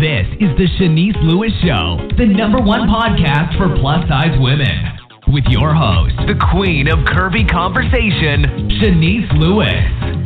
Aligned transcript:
This 0.00 0.26
is 0.40 0.50
the 0.58 0.68
Chenese 0.78 1.16
Lewis 1.22 1.52
Show, 1.64 1.96
the 2.18 2.26
number 2.26 2.60
one 2.60 2.86
podcast 2.86 3.56
for 3.56 3.74
plus 3.80 4.06
size 4.06 4.36
women. 4.38 4.92
With 5.28 5.44
your 5.48 5.72
host, 5.72 6.12
the 6.26 6.36
queen 6.52 6.86
of 6.88 6.98
curvy 7.06 7.50
conversation, 7.50 8.68
Chenese 8.78 9.32
Lewis. 9.38 10.16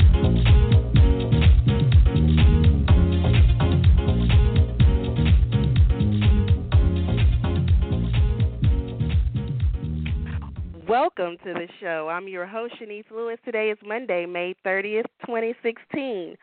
Welcome 10.89 11.37
to 11.45 11.55
the 11.55 11.69
show. 11.79 12.09
I'm 12.11 12.27
your 12.27 12.47
host, 12.47 12.75
Chenese 12.81 13.05
Lewis. 13.13 13.39
Today 13.45 13.71
is 13.71 13.79
Monday, 13.87 14.27
May 14.27 14.57
30th, 14.67 15.07
2016. 15.25 16.37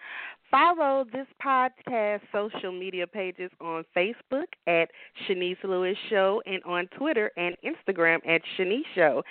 Follow 0.50 1.06
this 1.12 1.28
podcast 1.44 2.22
social 2.32 2.72
media 2.72 3.06
pages 3.06 3.52
on 3.60 3.84
Facebook 3.96 4.46
at 4.66 4.90
Chenese 5.28 5.58
Lewis 5.64 5.98
Show 6.10 6.42
and 6.46 6.64
on 6.64 6.88
Twitter 6.98 7.32
and 7.36 7.58
Instagram 7.66 8.20
at 8.26 8.42
Chenese 8.56 8.86
Show. 8.96 9.24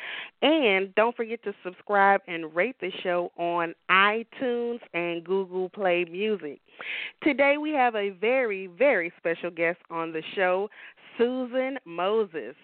And 0.42 0.94
don't 0.94 1.16
forget 1.16 1.42
to 1.44 1.54
subscribe 1.64 2.20
and 2.28 2.54
rate 2.54 2.76
the 2.82 2.90
show 3.02 3.32
on 3.38 3.74
iTunes 3.90 4.80
and 4.92 5.24
Google 5.24 5.70
Play 5.70 6.04
Music. 6.04 6.60
Today 7.22 7.56
we 7.56 7.70
have 7.70 7.94
a 7.94 8.10
very, 8.10 8.66
very 8.66 9.10
special 9.16 9.50
guest 9.50 9.78
on 9.90 10.12
the 10.12 10.22
show, 10.34 10.68
Susan 11.16 11.78
Moses. 11.86 12.54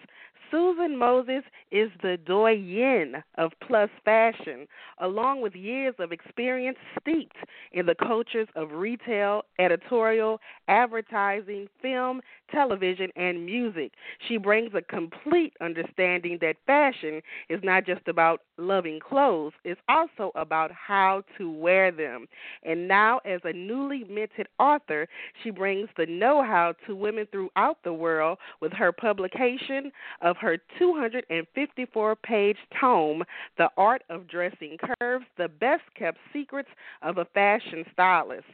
Susan 0.53 0.95
Moses 0.95 1.41
is 1.71 1.89
the 2.03 2.15
doyen 2.27 3.23
of 3.39 3.51
plus 3.67 3.89
fashion, 4.05 4.67
along 4.99 5.41
with 5.41 5.55
years 5.55 5.95
of 5.97 6.11
experience 6.11 6.77
steeped 7.01 7.37
in 7.71 7.87
the 7.87 7.95
cultures 7.95 8.47
of 8.55 8.71
retail, 8.71 9.45
editorial, 9.57 10.39
advertising, 10.67 11.67
film, 11.81 12.21
television, 12.51 13.09
and 13.15 13.43
music. 13.43 13.93
She 14.27 14.37
brings 14.37 14.75
a 14.75 14.81
complete 14.83 15.53
understanding 15.59 16.37
that 16.41 16.57
fashion 16.67 17.21
is 17.49 17.59
not 17.63 17.87
just 17.87 18.07
about 18.07 18.41
loving 18.59 18.99
clothes, 18.99 19.53
it's 19.63 19.81
also 19.89 20.31
about 20.35 20.69
how 20.71 21.23
to 21.39 21.49
wear 21.49 21.91
them. 21.91 22.27
And 22.61 22.87
now, 22.87 23.21
as 23.25 23.41
a 23.43 23.53
newly 23.53 24.03
minted 24.03 24.47
author, 24.59 25.07
she 25.43 25.49
brings 25.49 25.89
the 25.97 26.05
know 26.05 26.43
how 26.43 26.75
to 26.85 26.95
women 26.95 27.27
throughout 27.31 27.79
the 27.83 27.93
world 27.93 28.37
with 28.61 28.71
her 28.73 28.91
publication 28.91 29.91
of 30.21 30.37
her 30.43 30.57
254 30.77 32.15
page 32.17 32.57
tome, 32.79 33.23
The 33.57 33.69
Art 33.77 34.03
of 34.09 34.27
Dressing 34.27 34.77
Curves 34.99 35.25
The 35.37 35.47
Best 35.47 35.83
Kept 35.97 36.19
Secrets 36.31 36.69
of 37.01 37.17
a 37.17 37.25
Fashion 37.33 37.85
Stylist 37.93 38.45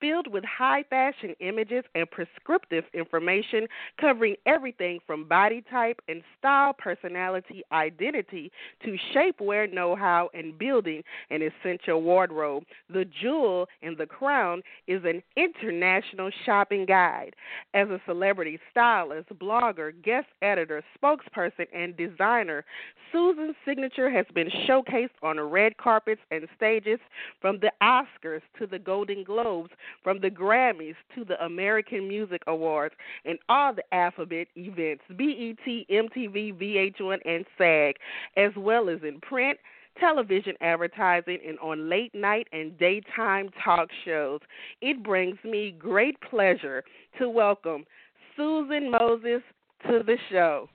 filled 0.00 0.26
with 0.28 0.44
high 0.44 0.84
fashion 0.90 1.34
images 1.40 1.84
and 1.94 2.10
prescriptive 2.10 2.84
information 2.94 3.66
covering 4.00 4.36
everything 4.46 4.98
from 5.06 5.28
body 5.28 5.62
type 5.70 6.00
and 6.08 6.22
style, 6.38 6.72
personality, 6.72 7.62
identity 7.72 8.50
to 8.84 8.96
shapewear 9.14 9.72
know 9.72 9.94
how 9.96 10.30
and 10.34 10.58
building 10.58 11.02
an 11.30 11.40
essential 11.42 12.02
wardrobe. 12.02 12.64
The 12.92 13.04
jewel 13.20 13.68
in 13.82 13.96
the 13.96 14.06
crown 14.06 14.62
is 14.86 15.02
an 15.04 15.22
international 15.36 16.30
shopping 16.44 16.84
guide. 16.86 17.34
As 17.74 17.88
a 17.88 18.00
celebrity 18.06 18.58
stylist, 18.70 19.28
blogger, 19.40 19.92
guest 20.02 20.26
editor, 20.42 20.82
spokesperson, 21.02 21.66
and 21.74 21.96
designer, 21.96 22.64
Susan's 23.12 23.56
signature 23.64 24.10
has 24.10 24.26
been 24.34 24.50
showcased 24.68 25.08
on 25.22 25.40
red 25.40 25.76
carpets 25.78 26.20
and 26.30 26.46
stages 26.56 26.98
from 27.40 27.58
the 27.60 27.72
Oscars 27.82 28.42
to 28.58 28.66
the 28.66 28.78
Golden 28.78 29.24
Globes 29.24 29.70
from 30.02 30.20
the 30.20 30.30
Grammys 30.30 30.96
to 31.14 31.24
the 31.24 31.42
American 31.44 32.08
Music 32.08 32.42
Awards 32.46 32.94
and 33.24 33.38
all 33.48 33.74
the 33.74 33.82
alphabet 33.94 34.48
events 34.56 35.02
BET, 35.10 35.86
MTV, 35.90 36.54
VH1, 36.54 37.18
and 37.24 37.44
SAG, 37.56 37.96
as 38.36 38.52
well 38.56 38.88
as 38.88 38.98
in 39.02 39.20
print 39.20 39.58
television 40.00 40.54
advertising 40.60 41.38
and 41.46 41.58
on 41.58 41.88
late 41.88 42.14
night 42.14 42.46
and 42.52 42.78
daytime 42.78 43.50
talk 43.64 43.88
shows. 44.04 44.40
It 44.80 45.02
brings 45.02 45.36
me 45.44 45.74
great 45.78 46.16
pleasure 46.20 46.84
to 47.18 47.28
welcome 47.28 47.84
Susan 48.36 48.90
Moses 48.90 49.42
to 49.88 50.02
the 50.04 50.16
show. 50.30 50.68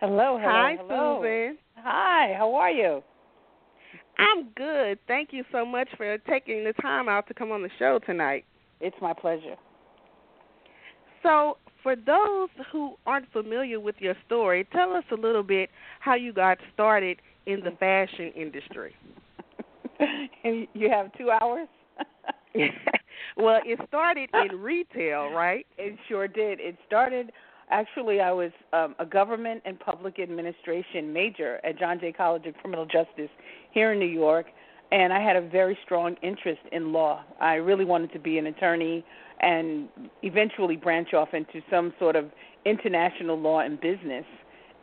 Hello, 0.00 0.38
hello. 0.38 0.50
Hi, 0.50 0.76
hello. 0.78 1.20
Susan. 1.22 1.58
Hi, 1.76 2.34
how 2.36 2.54
are 2.54 2.70
you? 2.70 3.02
I'm 4.18 4.48
good. 4.56 4.98
Thank 5.06 5.32
you 5.32 5.44
so 5.52 5.64
much 5.64 5.88
for 5.96 6.16
taking 6.18 6.64
the 6.64 6.72
time 6.74 7.08
out 7.08 7.26
to 7.28 7.34
come 7.34 7.52
on 7.52 7.62
the 7.62 7.70
show 7.78 7.98
tonight. 8.04 8.44
It's 8.80 8.96
my 9.00 9.12
pleasure. 9.12 9.56
So, 11.22 11.58
for 11.82 11.96
those 11.96 12.48
who 12.72 12.94
aren't 13.06 13.30
familiar 13.32 13.78
with 13.78 13.96
your 13.98 14.14
story, 14.26 14.66
tell 14.72 14.92
us 14.92 15.04
a 15.12 15.14
little 15.14 15.42
bit 15.42 15.70
how 16.00 16.14
you 16.14 16.32
got 16.32 16.58
started 16.74 17.18
in 17.46 17.60
the 17.60 17.70
fashion 17.72 18.32
industry. 18.34 18.94
you 20.44 20.90
have 20.90 21.16
two 21.16 21.30
hours? 21.30 21.68
well, 23.36 23.60
it 23.64 23.78
started 23.88 24.30
in 24.32 24.60
retail, 24.60 25.30
right? 25.30 25.66
It 25.78 25.98
sure 26.08 26.28
did. 26.28 26.60
It 26.60 26.76
started 26.86 27.32
actually 27.70 28.20
I 28.20 28.32
was 28.32 28.52
um, 28.72 28.94
a 28.98 29.06
government 29.06 29.62
and 29.64 29.78
public 29.78 30.18
administration 30.18 31.12
major 31.12 31.60
at 31.64 31.78
John 31.78 31.98
Jay 31.98 32.12
College 32.12 32.46
of 32.46 32.54
Criminal 32.54 32.86
Justice 32.86 33.30
here 33.76 33.92
in 33.92 33.98
New 33.98 34.06
York, 34.06 34.46
and 34.90 35.12
I 35.12 35.20
had 35.20 35.36
a 35.36 35.42
very 35.42 35.78
strong 35.84 36.16
interest 36.22 36.62
in 36.72 36.94
law. 36.94 37.22
I 37.42 37.56
really 37.56 37.84
wanted 37.84 38.10
to 38.14 38.18
be 38.18 38.38
an 38.38 38.46
attorney 38.46 39.04
and 39.40 39.90
eventually 40.22 40.76
branch 40.76 41.12
off 41.12 41.34
into 41.34 41.60
some 41.70 41.92
sort 41.98 42.16
of 42.16 42.24
international 42.64 43.38
law 43.38 43.60
and 43.60 43.78
business. 43.78 44.24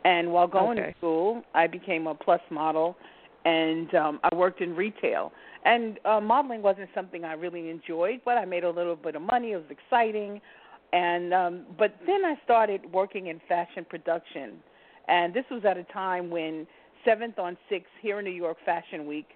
And 0.04 0.30
while 0.30 0.46
going 0.46 0.78
okay. 0.78 0.92
to 0.92 0.98
school, 0.98 1.42
I 1.54 1.66
became 1.66 2.06
a 2.06 2.14
plus 2.14 2.40
model, 2.52 2.96
and 3.44 3.92
um, 3.96 4.20
I 4.22 4.32
worked 4.36 4.60
in 4.60 4.76
retail. 4.76 5.32
And 5.64 5.98
uh, 6.04 6.20
modeling 6.20 6.62
wasn't 6.62 6.90
something 6.94 7.24
I 7.24 7.32
really 7.32 7.68
enjoyed, 7.68 8.20
but 8.24 8.38
I 8.38 8.44
made 8.44 8.62
a 8.62 8.70
little 8.70 8.94
bit 8.94 9.16
of 9.16 9.22
money. 9.22 9.52
It 9.52 9.56
was 9.56 9.70
exciting 9.70 10.40
and 10.92 11.34
um 11.34 11.64
but 11.76 11.96
then 12.06 12.24
I 12.24 12.36
started 12.44 12.80
working 12.92 13.26
in 13.26 13.40
fashion 13.48 13.84
production 13.88 14.52
and 15.08 15.34
this 15.34 15.44
was 15.50 15.64
at 15.64 15.76
a 15.76 15.82
time 15.84 16.30
when 16.30 16.66
7th 17.06 17.38
on 17.38 17.56
6th 17.70 17.82
here 18.00 18.18
in 18.18 18.24
New 18.24 18.30
York 18.30 18.56
Fashion 18.64 19.06
Week. 19.06 19.28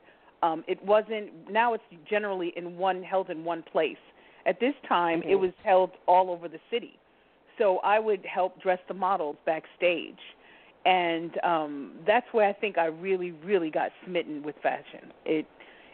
Um 0.42 0.64
it 0.68 0.82
wasn't 0.84 1.50
now 1.50 1.74
it's 1.74 1.84
generally 2.08 2.52
in 2.56 2.76
one 2.76 3.02
held 3.02 3.30
in 3.30 3.44
one 3.44 3.62
place. 3.62 3.96
At 4.46 4.60
this 4.60 4.74
time 4.88 5.20
mm-hmm. 5.20 5.30
it 5.30 5.34
was 5.36 5.52
held 5.64 5.90
all 6.06 6.30
over 6.30 6.48
the 6.48 6.60
city. 6.70 6.98
So 7.58 7.78
I 7.78 7.98
would 7.98 8.24
help 8.24 8.60
dress 8.62 8.78
the 8.88 8.94
models 8.94 9.36
backstage. 9.46 10.20
And 10.84 11.32
um 11.44 11.92
that's 12.06 12.26
where 12.32 12.48
I 12.48 12.52
think 12.52 12.78
I 12.78 12.86
really 12.86 13.32
really 13.32 13.70
got 13.70 13.90
smitten 14.04 14.42
with 14.42 14.56
fashion. 14.62 15.12
It 15.24 15.46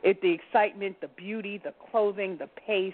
it 0.03 0.21
the 0.21 0.33
excitement 0.33 1.01
the 1.01 1.09
beauty 1.09 1.61
the 1.63 1.75
clothing 1.91 2.37
the 2.39 2.49
pace 2.67 2.93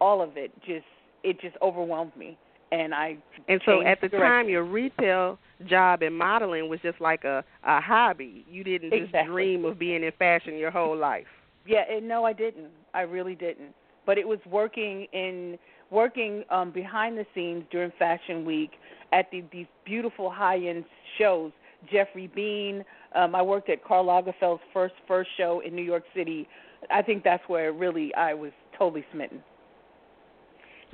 all 0.00 0.22
of 0.22 0.36
it 0.36 0.52
just 0.60 0.84
it 1.22 1.40
just 1.40 1.56
overwhelmed 1.62 2.16
me. 2.16 2.38
And 2.72 2.94
I 2.94 3.16
and 3.48 3.60
so 3.64 3.82
at 3.82 4.00
the 4.00 4.08
direction. 4.08 4.20
time 4.20 4.48
your 4.48 4.64
retail 4.64 5.38
job 5.64 6.02
in 6.02 6.12
modeling 6.12 6.68
was 6.68 6.80
just 6.82 7.00
like 7.00 7.24
a 7.24 7.44
a 7.64 7.80
hobby. 7.80 8.44
You 8.50 8.64
didn't 8.64 8.90
just 8.90 9.04
exactly. 9.04 9.32
dream 9.32 9.64
of 9.64 9.78
being 9.78 10.02
in 10.04 10.12
fashion 10.18 10.56
your 10.56 10.70
whole 10.70 10.96
life. 10.96 11.26
Yeah, 11.66 11.84
and 11.90 12.06
no 12.06 12.24
I 12.24 12.32
didn't. 12.32 12.68
I 12.94 13.02
really 13.02 13.34
didn't. 13.34 13.74
But 14.04 14.18
it 14.18 14.28
was 14.28 14.38
working 14.46 15.06
in 15.12 15.58
working 15.90 16.44
um 16.50 16.70
behind 16.70 17.16
the 17.18 17.26
scenes 17.34 17.64
during 17.70 17.92
Fashion 17.98 18.44
Week 18.44 18.72
at 19.12 19.30
the, 19.30 19.44
these 19.52 19.66
beautiful 19.84 20.30
high-end 20.30 20.84
shows. 21.18 21.52
Geoffrey 21.90 22.28
Beene. 22.34 22.84
um 23.14 23.34
I 23.34 23.42
worked 23.42 23.70
at 23.70 23.84
Karl 23.84 24.06
Lagerfeld's 24.06 24.62
first 24.72 24.94
first 25.06 25.30
show 25.36 25.60
in 25.64 25.74
New 25.74 25.82
York 25.82 26.04
City. 26.14 26.48
I 26.90 27.02
think 27.02 27.24
that's 27.24 27.42
where 27.48 27.72
really 27.72 28.14
I 28.14 28.34
was 28.34 28.52
totally 28.78 29.04
smitten. 29.12 29.42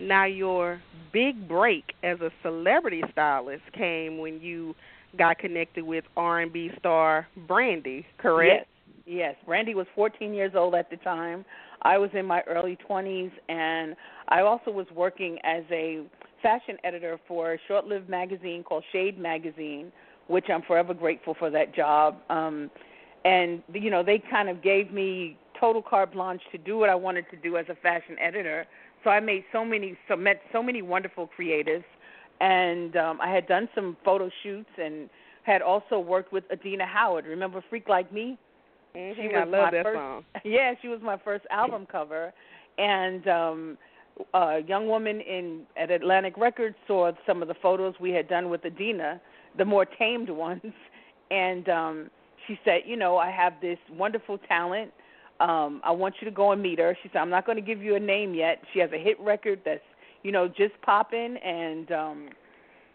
Now, 0.02 0.24
your 0.24 0.82
big 1.12 1.48
break 1.48 1.94
as 2.02 2.20
a 2.20 2.30
celebrity 2.42 3.02
stylist 3.12 3.62
came 3.72 4.18
when 4.18 4.40
you 4.40 4.74
got 5.16 5.38
connected 5.38 5.84
with 5.84 6.04
R&B 6.16 6.72
star 6.78 7.28
Brandy, 7.46 8.04
correct? 8.18 8.66
Yes, 9.06 9.34
yes. 9.36 9.36
Brandy 9.46 9.74
was 9.74 9.86
14 9.94 10.34
years 10.34 10.52
old 10.56 10.74
at 10.74 10.90
the 10.90 10.96
time. 10.96 11.44
I 11.82 11.98
was 11.98 12.10
in 12.14 12.26
my 12.26 12.42
early 12.48 12.76
20s, 12.88 13.30
and 13.48 13.94
I 14.28 14.40
also 14.40 14.70
was 14.70 14.86
working 14.94 15.38
as 15.44 15.62
a 15.70 16.04
fashion 16.42 16.78
editor 16.82 17.20
for 17.28 17.54
a 17.54 17.58
short-lived 17.68 18.08
magazine 18.08 18.64
called 18.64 18.84
Shade 18.92 19.18
Magazine, 19.18 19.92
which 20.26 20.46
I'm 20.52 20.62
forever 20.62 20.94
grateful 20.94 21.34
for 21.38 21.50
that 21.50 21.74
job. 21.74 22.16
Um, 22.28 22.70
and 23.24 23.62
you 23.72 23.90
know, 23.90 24.02
they 24.02 24.20
kind 24.30 24.48
of 24.48 24.62
gave 24.62 24.92
me 24.92 25.36
total 25.60 25.82
carte 25.82 26.12
blanche 26.12 26.42
to 26.50 26.58
do 26.58 26.76
what 26.76 26.88
I 26.88 26.94
wanted 26.96 27.26
to 27.30 27.36
do 27.36 27.56
as 27.56 27.66
a 27.68 27.76
fashion 27.76 28.16
editor 28.20 28.66
so 29.04 29.10
I 29.10 29.20
made 29.20 29.44
so 29.52 29.64
many, 29.64 29.96
so 30.08 30.16
met 30.16 30.40
so 30.52 30.62
many 30.62 30.82
wonderful 30.82 31.28
creatives, 31.38 31.84
and 32.40 32.96
um, 32.96 33.20
I 33.20 33.30
had 33.30 33.46
done 33.46 33.68
some 33.74 33.96
photo 34.04 34.30
shoots 34.42 34.70
and 34.78 35.08
had 35.44 35.62
also 35.62 35.98
worked 35.98 36.32
with 36.32 36.44
Adina 36.52 36.86
Howard. 36.86 37.26
Remember 37.26 37.64
Freak 37.68 37.88
Like 37.88 38.12
Me? 38.12 38.38
Mm-hmm. 38.96 39.20
She 39.20 39.34
I 39.34 39.44
love 39.44 39.50
my 39.50 39.70
that 39.70 39.84
first, 39.84 39.96
song. 39.96 40.24
Yeah, 40.44 40.74
she 40.80 40.88
was 40.88 41.00
my 41.02 41.18
first 41.24 41.44
album 41.50 41.86
cover, 41.90 42.32
and 42.78 43.26
um, 43.28 43.78
a 44.34 44.60
young 44.66 44.86
woman 44.88 45.20
in 45.20 45.62
at 45.76 45.90
Atlantic 45.90 46.36
Records 46.36 46.76
saw 46.86 47.12
some 47.26 47.42
of 47.42 47.48
the 47.48 47.54
photos 47.62 47.94
we 48.00 48.10
had 48.10 48.28
done 48.28 48.50
with 48.50 48.64
Adina, 48.64 49.20
the 49.58 49.64
more 49.64 49.84
tamed 49.84 50.30
ones, 50.48 50.72
and 51.30 51.68
um 51.68 52.10
she 52.46 52.58
said, 52.64 52.80
you 52.86 52.96
know, 52.96 53.18
I 53.18 53.30
have 53.30 53.54
this 53.60 53.78
wonderful 53.96 54.36
talent. 54.48 54.90
Um, 55.42 55.80
I 55.84 55.90
want 55.90 56.14
you 56.20 56.24
to 56.24 56.30
go 56.30 56.52
and 56.52 56.62
meet 56.62 56.78
her. 56.78 56.96
She 57.02 57.10
said, 57.12 57.18
I'm 57.18 57.30
not 57.30 57.44
going 57.44 57.56
to 57.56 57.62
give 57.62 57.82
you 57.82 57.96
a 57.96 58.00
name 58.00 58.32
yet. 58.32 58.62
She 58.72 58.78
has 58.78 58.90
a 58.92 58.98
hit 58.98 59.18
record 59.20 59.60
that's, 59.64 59.80
you 60.22 60.30
know, 60.30 60.46
just 60.46 60.80
popping. 60.82 61.36
And 61.36 61.90
um, 61.90 62.28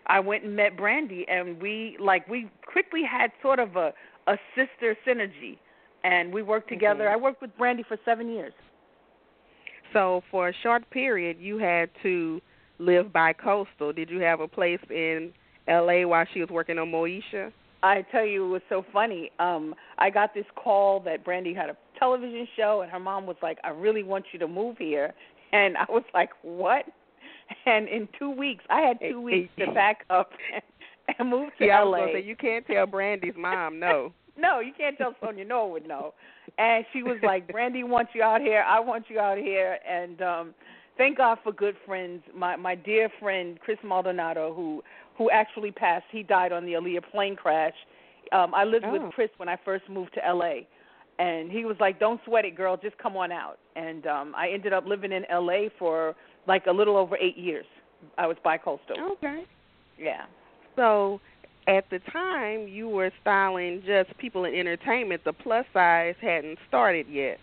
I 0.08 0.22
went 0.22 0.46
and 0.46 0.56
met 0.56 0.78
Brandy, 0.78 1.26
and 1.30 1.62
we 1.62 1.98
like 2.00 2.28
we 2.28 2.50
quickly 2.66 3.02
had 3.04 3.32
sort 3.42 3.60
of 3.60 3.76
a 3.76 3.94
a 4.28 4.38
sister 4.56 4.96
synergy, 5.06 5.58
and 6.04 6.34
we 6.34 6.42
worked 6.42 6.70
together. 6.70 7.06
Mm-hmm. 7.06 7.14
I 7.14 7.22
worked 7.22 7.42
with 7.42 7.56
Brandy 7.58 7.84
for 7.84 7.98
seven 8.06 8.30
years. 8.30 8.54
So 9.94 10.22
for 10.32 10.50
a 10.50 10.54
short 10.64 10.90
period, 10.90 11.38
you 11.40 11.58
had 11.58 11.90
to 12.04 12.42
live 12.80 13.12
by 13.12 13.34
coastal. 13.34 13.94
Did 13.94 14.10
you 14.10 14.20
have 14.20 14.40
a 14.40 14.48
place 14.48 14.80
in 14.90 15.32
L.A. 15.68 16.06
while 16.06 16.26
she 16.34 16.42
was 16.42 16.50
working 16.50 16.78
on 16.78 16.92
Moesha? 16.92 17.52
I 17.84 18.04
tell 18.12 18.26
you, 18.26 18.46
it 18.46 18.50
was 18.50 18.62
so 18.70 18.84
funny. 18.92 19.32
Um, 19.40 19.76
I 19.98 20.10
got 20.10 20.34
this 20.34 20.46
call 20.56 21.00
that 21.02 21.24
Brandy 21.24 21.54
had 21.54 21.70
a 21.70 21.78
television 22.00 22.48
show, 22.56 22.82
and 22.82 22.92
her 22.92 23.00
mom 23.00 23.26
was 23.26 23.38
like, 23.42 23.58
"I 23.64 23.70
really 23.70 24.04
want 24.04 24.26
you 24.34 24.40
to 24.40 24.48
move 24.48 24.78
here," 24.78 25.14
and 25.54 25.78
I 25.78 25.86
was 25.90 26.04
like, 26.14 26.30
"What?" 26.42 26.86
And 27.66 27.88
in 27.88 28.08
two 28.20 28.30
weeks, 28.30 28.64
I 28.70 28.82
had 28.82 29.00
two 29.00 29.22
weeks 29.22 29.50
to 29.60 29.72
pack 29.74 30.06
up 30.10 30.32
and, 30.54 30.62
and 31.20 31.30
move 31.30 31.50
to 31.60 31.66
yeah, 31.66 31.80
I 31.80 31.84
LA. 31.84 31.98
was 32.00 32.10
say 32.14 32.24
you 32.24 32.36
can't 32.36 32.66
tell 32.68 32.86
Brandy's 32.86 33.36
mom 33.38 33.80
no. 33.80 34.12
no, 34.38 34.60
you 34.60 34.74
can't 34.78 34.98
tell 34.98 35.14
Sonja 35.24 35.48
no 35.48 35.68
would 35.68 35.88
know. 35.88 36.14
And 36.58 36.86
she 36.92 37.04
was 37.04 37.18
like, 37.24 37.48
Brandy 37.52 37.84
wants 37.84 38.12
you 38.16 38.24
out 38.24 38.42
here. 38.42 38.64
I 38.68 38.80
want 38.80 39.06
you 39.10 39.20
out 39.20 39.38
here. 39.38 39.78
And 39.88 40.22
um, 40.22 40.54
thank 40.98 41.18
God 41.18 41.38
for 41.44 41.52
good 41.52 41.76
friends. 41.86 42.24
My 42.36 42.56
my 42.56 42.76
dear 42.76 43.10
friend 43.20 43.60
Chris 43.60 43.78
Maldonado, 43.84 44.54
who 44.54 44.84
who 45.18 45.30
actually 45.32 45.72
passed. 45.72 46.06
He 46.12 46.24
died 46.24 46.52
on 46.52 46.66
the 46.66 46.74
Aaliyah 46.74 47.10
plane 47.12 47.36
crash. 47.36 47.74
Um, 48.32 48.54
I 48.54 48.66
lived 48.66 48.86
Oh. 48.86 48.92
with 48.92 49.14
Chris 49.14 49.30
when 49.38 49.48
I 49.50 49.58
first 49.64 49.88
moved 49.90 50.14
to 50.16 50.22
LA. 50.34 50.62
And 51.19 51.52
he 51.52 51.66
was 51.66 51.78
like, 51.80 52.00
"Don't 52.00 52.22
sweat 52.25 52.46
it, 52.46 52.56
girl. 52.56 52.78
Just 52.78 52.98
come 52.98 53.18
on 53.18 53.31
out." 53.31 53.58
And 53.75 54.06
um 54.08 54.34
I 54.36 54.50
ended 54.50 54.74
up 54.74 54.86
living 54.86 55.12
in 55.12 55.25
LA 55.31 55.69
for 55.80 56.16
like 56.48 56.66
a 56.68 56.72
little 56.72 56.96
over 56.96 57.18
8 57.18 57.38
years. 57.38 57.66
I 58.18 58.28
was 58.28 58.38
bi-coastal. 58.44 58.96
Okay. 59.14 59.44
Yeah. 59.98 60.25
So 60.75 61.19
at 61.68 61.90
the 61.90 62.00
time 62.12 62.68
you 62.68 62.88
were 62.88 63.12
styling 63.22 63.81
just 63.86 64.16
people 64.19 64.46
in 64.46 64.54
entertainment, 64.54 65.24
the 65.25 65.34
plus 65.34 65.66
size 65.74 66.16
hadn't 66.22 66.58
started 66.68 67.08
yet. 67.10 67.40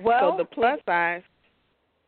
Well, 0.00 0.32
so 0.32 0.36
the 0.38 0.44
plus 0.44 0.78
size 0.86 1.22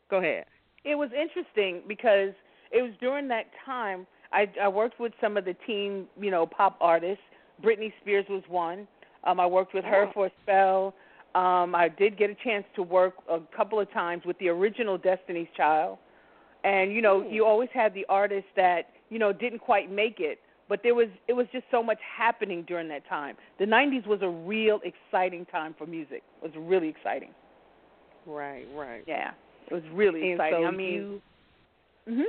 go 0.08 0.18
ahead. 0.18 0.44
it 0.84 0.94
was 0.94 1.10
interesting 1.12 1.82
because 1.86 2.32
it 2.72 2.82
was 2.82 2.92
during 3.00 3.28
that 3.28 3.46
time 3.66 4.06
I, 4.32 4.48
I 4.62 4.68
worked 4.68 5.00
with 5.00 5.12
some 5.20 5.36
of 5.36 5.44
the 5.44 5.54
teen, 5.66 6.06
you 6.20 6.30
know, 6.30 6.46
pop 6.46 6.76
artists. 6.80 7.22
Britney 7.62 7.92
Spears 8.00 8.24
was 8.28 8.42
one. 8.48 8.86
Um, 9.24 9.40
I 9.40 9.46
worked 9.46 9.74
with 9.74 9.84
her 9.84 10.10
for 10.14 10.26
a 10.26 10.30
spell. 10.42 10.94
Um, 11.34 11.74
I 11.74 11.88
did 11.88 12.16
get 12.18 12.30
a 12.30 12.34
chance 12.34 12.64
to 12.76 12.82
work 12.82 13.14
a 13.28 13.38
couple 13.56 13.78
of 13.80 13.90
times 13.92 14.24
with 14.24 14.38
the 14.38 14.48
original 14.48 14.98
Destiny's 14.98 15.48
Child. 15.56 15.98
And 16.64 16.92
you 16.92 17.00
know, 17.02 17.22
Hmm. 17.22 17.32
you 17.32 17.44
always 17.46 17.70
had 17.72 17.94
the 17.94 18.04
artists 18.08 18.50
that 18.56 18.88
you 19.10 19.18
know 19.18 19.32
didn't 19.32 19.60
quite 19.60 19.90
make 19.90 20.20
it, 20.20 20.40
but 20.68 20.80
there 20.82 20.94
was 20.94 21.08
it 21.28 21.32
was 21.34 21.46
just 21.52 21.64
so 21.70 21.82
much 21.82 21.98
happening 22.16 22.62
during 22.66 22.88
that 22.88 23.06
time. 23.08 23.36
The 23.58 23.66
'90s 23.66 24.06
was 24.06 24.20
a 24.22 24.28
real 24.28 24.80
exciting 24.84 25.46
time 25.46 25.74
for 25.78 25.86
music. 25.86 26.22
It 26.42 26.42
was 26.42 26.52
really 26.56 26.88
exciting. 26.88 27.30
Right, 28.26 28.66
right. 28.74 29.02
Yeah, 29.06 29.32
it 29.70 29.74
was 29.74 29.82
really 29.92 30.22
And 30.22 30.32
exciting. 30.32 30.60
so 30.62 30.66
I 30.66 30.70
mean, 30.70 30.92
you 30.92 31.22
mhm. 32.08 32.24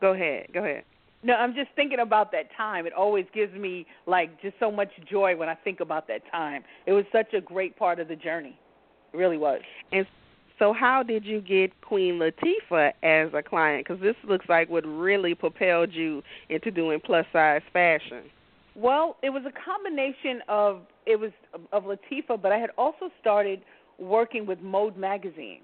go 0.00 0.12
ahead, 0.12 0.48
go 0.52 0.60
ahead. 0.64 0.84
No, 1.22 1.34
I'm 1.34 1.54
just 1.54 1.70
thinking 1.76 2.00
about 2.00 2.32
that 2.32 2.46
time. 2.56 2.86
It 2.86 2.92
always 2.92 3.26
gives 3.34 3.54
me 3.54 3.86
like 4.06 4.40
just 4.40 4.54
so 4.58 4.70
much 4.70 4.88
joy 5.10 5.36
when 5.36 5.48
I 5.48 5.54
think 5.54 5.80
about 5.80 6.08
that 6.08 6.22
time. 6.30 6.62
It 6.86 6.92
was 6.92 7.04
such 7.12 7.34
a 7.34 7.40
great 7.40 7.76
part 7.76 8.00
of 8.00 8.08
the 8.08 8.16
journey. 8.16 8.58
It 9.12 9.16
really 9.16 9.36
was. 9.36 9.60
And 9.92 10.06
so, 10.58 10.72
how 10.72 11.02
did 11.02 11.24
you 11.24 11.40
get 11.40 11.78
Queen 11.80 12.18
Latifah 12.18 12.92
as 13.02 13.30
a 13.34 13.42
client? 13.42 13.86
Because 13.86 14.00
this 14.00 14.16
looks 14.24 14.46
like 14.48 14.68
what 14.68 14.84
really 14.86 15.34
propelled 15.34 15.92
you 15.92 16.22
into 16.48 16.70
doing 16.70 17.00
plus 17.04 17.26
size 17.32 17.62
fashion. 17.72 18.24
Well, 18.74 19.16
it 19.22 19.30
was 19.30 19.42
a 19.46 19.52
combination 19.52 20.42
of 20.48 20.82
it 21.06 21.16
was 21.16 21.32
of 21.72 21.84
Latifah, 21.84 22.40
but 22.40 22.52
I 22.52 22.58
had 22.58 22.70
also 22.78 23.10
started 23.20 23.62
working 23.98 24.46
with 24.46 24.60
Mode 24.60 24.96
magazine. 24.96 25.60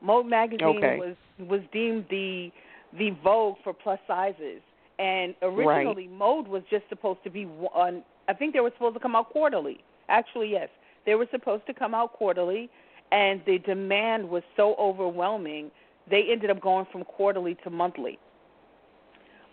Mode 0.00 0.26
magazine 0.26 0.76
Okay. 0.76 0.98
was 0.98 1.16
was 1.38 1.60
deemed 1.72 2.06
the 2.10 2.50
the 2.98 3.10
Vogue 3.24 3.56
for 3.64 3.72
plus 3.72 3.98
sizes, 4.06 4.60
and 4.98 5.34
originally 5.42 6.08
Mode 6.08 6.48
was 6.48 6.62
just 6.70 6.84
supposed 6.88 7.22
to 7.24 7.30
be 7.30 7.44
one. 7.44 8.02
I 8.28 8.34
think 8.34 8.52
they 8.52 8.60
were 8.60 8.72
supposed 8.74 8.94
to 8.94 9.00
come 9.00 9.16
out 9.16 9.30
quarterly. 9.30 9.78
Actually, 10.08 10.50
yes, 10.50 10.68
they 11.06 11.14
were 11.14 11.26
supposed 11.30 11.66
to 11.66 11.74
come 11.74 11.94
out 11.94 12.12
quarterly, 12.12 12.70
and 13.10 13.40
the 13.46 13.58
demand 13.58 14.28
was 14.28 14.42
so 14.56 14.74
overwhelming, 14.78 15.70
they 16.10 16.26
ended 16.30 16.50
up 16.50 16.60
going 16.60 16.86
from 16.90 17.04
quarterly 17.04 17.56
to 17.64 17.70
monthly. 17.70 18.18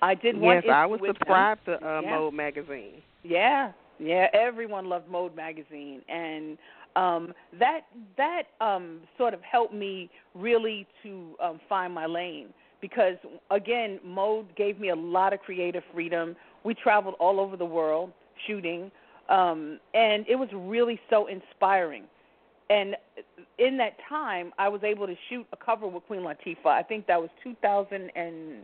I 0.02 0.16
did 0.16 0.38
one 0.38 0.62
yes, 0.64 0.66
I 0.72 0.86
was 0.86 1.02
with 1.02 1.18
them. 1.28 1.58
to 1.66 1.74
uh, 1.74 2.02
Yeah. 2.02 2.18
Mode 2.18 2.34
magazine. 2.34 3.02
Yeah, 3.24 3.72
yeah. 4.00 4.28
Everyone 4.34 4.88
loved 4.88 5.10
Mode 5.10 5.36
magazine, 5.36 6.02
and 6.08 6.58
um, 6.96 7.34
that 7.60 7.82
that 8.18 8.44
um, 8.62 9.02
sort 9.18 9.34
of 9.34 9.42
helped 9.42 9.74
me 9.74 10.10
really 10.36 10.88
to 11.04 11.36
um, 11.44 11.60
find 11.68 11.94
my 11.94 12.06
lane 12.06 12.54
because 12.82 13.16
again, 13.52 14.00
Mode 14.04 14.56
gave 14.56 14.80
me 14.80 14.90
a 14.90 14.96
lot 14.96 15.34
of 15.34 15.40
creative 15.42 15.84
freedom. 15.94 16.36
We 16.64 16.74
traveled 16.74 17.16
all 17.20 17.40
over 17.40 17.58
the 17.58 17.66
world 17.66 18.12
shooting, 18.48 18.92
um, 19.30 19.80
and 19.94 20.26
it 20.28 20.36
was 20.36 20.50
really 20.54 21.00
so 21.10 21.28
inspiring. 21.28 22.04
And 22.70 22.96
in 23.58 23.78
that 23.78 23.94
time, 24.08 24.54
I 24.60 24.70
was 24.70 24.84
able 24.84 25.08
to 25.08 25.16
shoot 25.30 25.46
a 25.52 25.58
cover 25.58 25.88
with 25.88 26.04
Queen 26.06 26.22
Latifah. 26.22 26.68
I 26.68 26.84
think 26.84 27.08
that 27.08 27.20
was 27.20 27.30
2000 27.44 28.12
and 28.16 28.64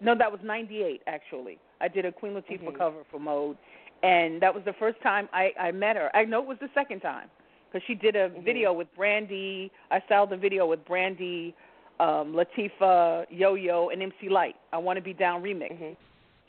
no, 0.00 0.14
that 0.16 0.30
was 0.30 0.40
98 0.42 1.02
actually. 1.06 1.58
I 1.80 1.88
did 1.88 2.04
a 2.04 2.12
Queen 2.12 2.32
Latifah 2.32 2.72
Mhm. 2.72 2.78
cover 2.78 3.04
for 3.10 3.18
Mode, 3.18 3.56
and 4.02 4.40
that 4.40 4.54
was 4.54 4.64
the 4.64 4.72
first 4.74 5.00
time 5.02 5.28
I 5.32 5.52
I 5.58 5.72
met 5.72 5.96
her. 5.96 6.10
I 6.14 6.24
know 6.24 6.40
it 6.40 6.46
was 6.46 6.58
the 6.58 6.70
second 6.74 7.00
time 7.00 7.30
because 7.70 7.84
she 7.86 7.94
did 7.94 8.16
a 8.16 8.30
Mhm. 8.30 8.42
video 8.42 8.72
with 8.72 8.92
Brandy. 8.94 9.70
I 9.90 10.00
styled 10.00 10.30
the 10.30 10.36
video 10.36 10.66
with 10.66 10.84
Brandy, 10.84 11.54
um, 12.00 12.34
Latifah, 12.34 13.26
Yo 13.30 13.54
Yo, 13.54 13.90
and 13.90 14.02
MC 14.02 14.28
Lyte. 14.30 14.56
I 14.72 14.78
Want 14.78 14.96
to 14.96 15.02
Be 15.02 15.12
Down 15.12 15.42
remix. 15.42 15.72
Mhm. 15.72 15.96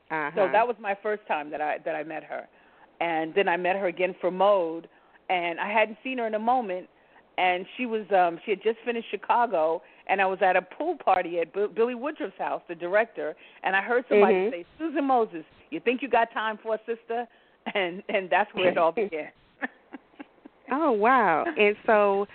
Uh-huh. 0.09 0.31
So 0.35 0.49
that 0.51 0.65
was 0.65 0.75
my 0.79 0.95
first 1.03 1.25
time 1.27 1.49
that 1.51 1.61
I 1.61 1.77
that 1.85 1.95
I 1.95 2.03
met 2.03 2.23
her, 2.23 2.47
and 2.99 3.33
then 3.35 3.47
I 3.47 3.57
met 3.57 3.75
her 3.75 3.87
again 3.87 4.15
for 4.19 4.31
Mode, 4.31 4.87
and 5.29 5.59
I 5.59 5.69
hadn't 5.71 5.97
seen 6.03 6.17
her 6.17 6.27
in 6.27 6.35
a 6.35 6.39
moment, 6.39 6.87
and 7.37 7.65
she 7.75 7.85
was 7.85 8.05
um 8.11 8.39
she 8.43 8.51
had 8.51 8.63
just 8.63 8.79
finished 8.85 9.09
Chicago, 9.09 9.81
and 10.07 10.21
I 10.21 10.25
was 10.25 10.39
at 10.41 10.55
a 10.55 10.61
pool 10.61 10.95
party 10.97 11.39
at 11.39 11.53
Bill, 11.53 11.67
Billy 11.67 11.95
Woodruff's 11.95 12.37
house, 12.37 12.61
the 12.67 12.75
director, 12.75 13.35
and 13.63 13.75
I 13.75 13.81
heard 13.81 14.05
somebody 14.09 14.33
Mhm. 14.33 14.51
say, 14.51 14.65
"Susan 14.77 15.05
Moses, 15.05 15.45
you 15.69 15.79
think 15.79 16.01
you 16.01 16.07
got 16.09 16.31
time 16.31 16.57
for 16.57 16.75
a 16.75 16.79
sister?" 16.85 17.27
And 17.75 18.03
and 18.09 18.29
that's 18.29 18.51
where 18.55 18.69
it 18.69 18.77
all 18.77 18.91
began. 19.03 19.31
Oh 20.71 20.91
wow! 20.91 21.45
And 21.57 21.75
so, 21.85 22.27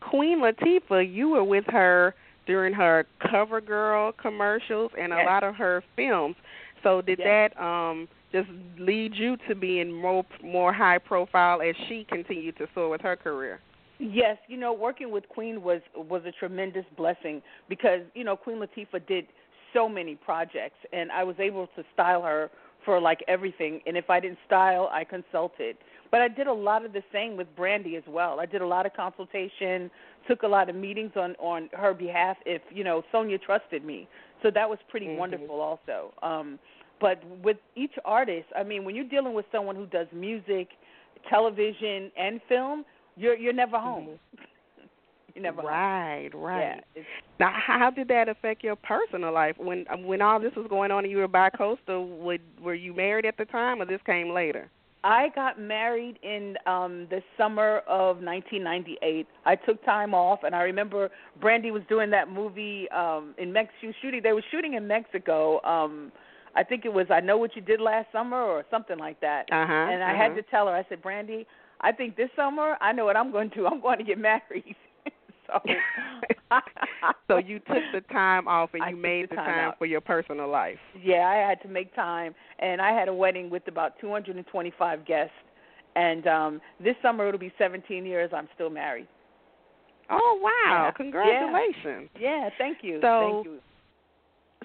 Queen 0.00 0.40
Latifah, 0.40 1.10
you 1.10 1.30
were 1.30 1.42
with 1.44 1.64
her 1.68 2.14
during 2.48 2.72
her 2.72 3.06
cover 3.30 3.60
girl 3.60 4.10
commercials 4.10 4.90
and 4.98 5.12
a 5.12 5.22
lot 5.22 5.44
of 5.44 5.54
her 5.54 5.84
films. 5.94 6.34
So 6.82 7.02
did 7.02 7.18
Yes. 7.20 7.52
that 7.54 7.62
um 7.62 8.08
just 8.32 8.48
lead 8.78 9.14
you 9.14 9.36
to 9.48 9.54
being 9.54 9.92
more 9.92 10.24
more 10.42 10.72
high 10.72 10.98
profile 10.98 11.60
as 11.62 11.76
she 11.88 12.04
continued 12.04 12.56
to 12.56 12.66
soar 12.74 12.88
with 12.88 13.02
her 13.02 13.16
career? 13.16 13.60
Yes, 14.00 14.38
you 14.48 14.56
know, 14.56 14.72
working 14.72 15.10
with 15.10 15.28
Queen 15.28 15.62
was 15.62 15.82
was 15.94 16.22
a 16.24 16.32
tremendous 16.32 16.86
blessing 16.96 17.42
because 17.68 18.00
you 18.14 18.24
know 18.24 18.36
Queen 18.36 18.58
Latifah 18.58 19.06
did 19.06 19.26
so 19.74 19.88
many 19.88 20.14
projects, 20.14 20.78
and 20.92 21.12
I 21.12 21.24
was 21.24 21.36
able 21.38 21.66
to 21.76 21.84
style 21.92 22.22
her 22.22 22.50
for 22.84 23.00
like 23.00 23.22
everything. 23.28 23.80
And 23.86 23.96
if 23.96 24.08
I 24.08 24.20
didn't 24.20 24.38
style, 24.46 24.88
I 24.90 25.04
consulted. 25.04 25.76
But 26.10 26.22
I 26.22 26.28
did 26.28 26.46
a 26.46 26.52
lot 26.52 26.84
of 26.84 26.92
the 26.92 27.02
same 27.12 27.36
with 27.36 27.54
Brandy 27.54 27.96
as 27.96 28.02
well. 28.08 28.40
I 28.40 28.46
did 28.46 28.62
a 28.62 28.66
lot 28.66 28.86
of 28.86 28.94
consultation, 28.94 29.90
took 30.26 30.42
a 30.42 30.48
lot 30.48 30.68
of 30.68 30.76
meetings 30.76 31.12
on 31.16 31.34
on 31.38 31.68
her 31.72 31.92
behalf. 31.94 32.36
If 32.46 32.62
you 32.70 32.84
know 32.84 33.02
Sonja 33.12 33.40
trusted 33.40 33.84
me, 33.84 34.08
so 34.42 34.50
that 34.50 34.68
was 34.68 34.78
pretty 34.88 35.06
Mhm. 35.06 35.18
wonderful 35.18 35.60
also. 35.60 36.12
Um, 36.22 36.58
but 37.00 37.22
with 37.42 37.58
each 37.76 37.92
artist, 38.04 38.48
I 38.56 38.62
mean, 38.62 38.84
when 38.84 38.94
you're 38.94 39.04
dealing 39.04 39.34
with 39.34 39.46
someone 39.52 39.76
who 39.76 39.86
does 39.86 40.10
music, 40.12 40.68
television, 41.28 42.10
and 42.16 42.40
film, 42.48 42.84
you're 43.16 43.36
you're 43.36 43.52
never 43.52 43.78
home. 43.78 44.18
you're 45.34 45.42
never 45.42 45.62
home. 45.62 45.70
right, 45.70 46.30
Yeah, 46.32 46.38
right. 46.40 46.84
it's, 46.94 47.06
Now, 47.38 47.52
how 47.54 47.90
did 47.90 48.08
that 48.08 48.28
affect 48.28 48.64
your 48.64 48.76
personal 48.76 49.32
life 49.32 49.56
when 49.58 49.84
when 50.04 50.22
all 50.22 50.40
this 50.40 50.54
was 50.56 50.66
going 50.68 50.90
on 50.90 51.04
and 51.04 51.10
you 51.10 51.18
were 51.18 51.28
bi-coastal? 51.28 52.06
Would, 52.18 52.40
were 52.60 52.74
you 52.74 52.94
married 52.94 53.26
at 53.26 53.36
the 53.36 53.44
time, 53.44 53.80
or 53.80 53.84
this 53.84 54.00
came 54.06 54.30
later? 54.30 54.70
I 55.04 55.28
got 55.34 55.60
married 55.60 56.18
in 56.22 56.56
um 56.66 57.06
the 57.10 57.22
summer 57.36 57.78
of 57.88 58.16
1998. 58.16 59.26
I 59.44 59.54
took 59.56 59.84
time 59.84 60.14
off, 60.14 60.40
and 60.42 60.54
I 60.54 60.62
remember 60.62 61.10
Brandy 61.40 61.70
was 61.70 61.82
doing 61.88 62.10
that 62.10 62.30
movie 62.30 62.88
um 62.90 63.34
in 63.38 63.52
Mexico. 63.52 63.92
Shooting, 64.02 64.20
they 64.22 64.32
were 64.32 64.44
shooting 64.50 64.74
in 64.74 64.86
Mexico. 64.86 65.62
Um, 65.64 66.12
I 66.56 66.64
think 66.64 66.84
it 66.84 66.92
was 66.92 67.06
I 67.10 67.20
Know 67.20 67.38
What 67.38 67.54
You 67.54 67.62
Did 67.62 67.80
Last 67.80 68.08
Summer 68.10 68.40
or 68.40 68.64
something 68.70 68.98
like 68.98 69.20
that. 69.20 69.46
Uh-huh, 69.52 69.72
and 69.72 70.02
I 70.02 70.12
uh-huh. 70.12 70.22
had 70.22 70.34
to 70.34 70.42
tell 70.42 70.66
her. 70.66 70.74
I 70.74 70.84
said, 70.88 71.02
Brandy, 71.02 71.46
I 71.80 71.92
think 71.92 72.16
this 72.16 72.30
summer 72.34 72.76
I 72.80 72.92
know 72.92 73.04
what 73.04 73.16
I'm 73.16 73.30
going 73.30 73.50
to 73.50 73.56
do. 73.56 73.66
I'm 73.66 73.80
going 73.80 73.98
to 73.98 74.04
get 74.04 74.18
married. 74.18 74.76
So. 75.48 75.60
so 77.28 77.38
you 77.38 77.58
took 77.60 77.82
the 77.92 78.00
time 78.12 78.46
off 78.46 78.70
and 78.74 78.82
you 78.90 78.96
made 78.96 79.24
the 79.24 79.30
the 79.30 79.36
time 79.36 79.46
time 79.46 79.72
for 79.78 79.86
your 79.86 80.00
personal 80.00 80.48
life. 80.48 80.78
Yeah, 81.02 81.26
I 81.26 81.36
had 81.48 81.60
to 81.62 81.68
make 81.68 81.94
time, 81.94 82.34
and 82.58 82.80
I 82.80 82.92
had 82.92 83.08
a 83.08 83.14
wedding 83.14 83.50
with 83.50 83.66
about 83.68 83.98
225 84.00 85.04
guests. 85.04 85.32
And 85.96 86.26
um 86.26 86.60
this 86.82 86.94
summer 87.02 87.26
it'll 87.26 87.40
be 87.40 87.52
17 87.58 88.04
years. 88.04 88.30
I'm 88.34 88.48
still 88.54 88.70
married. 88.70 89.08
Oh 90.10 90.38
wow! 90.42 90.84
Yeah. 90.84 90.90
Congratulations. 90.92 92.10
Yeah, 92.18 92.48
thank 92.58 92.78
you. 92.82 93.00
So- 93.02 93.42
thank 93.42 93.46
you. 93.46 93.60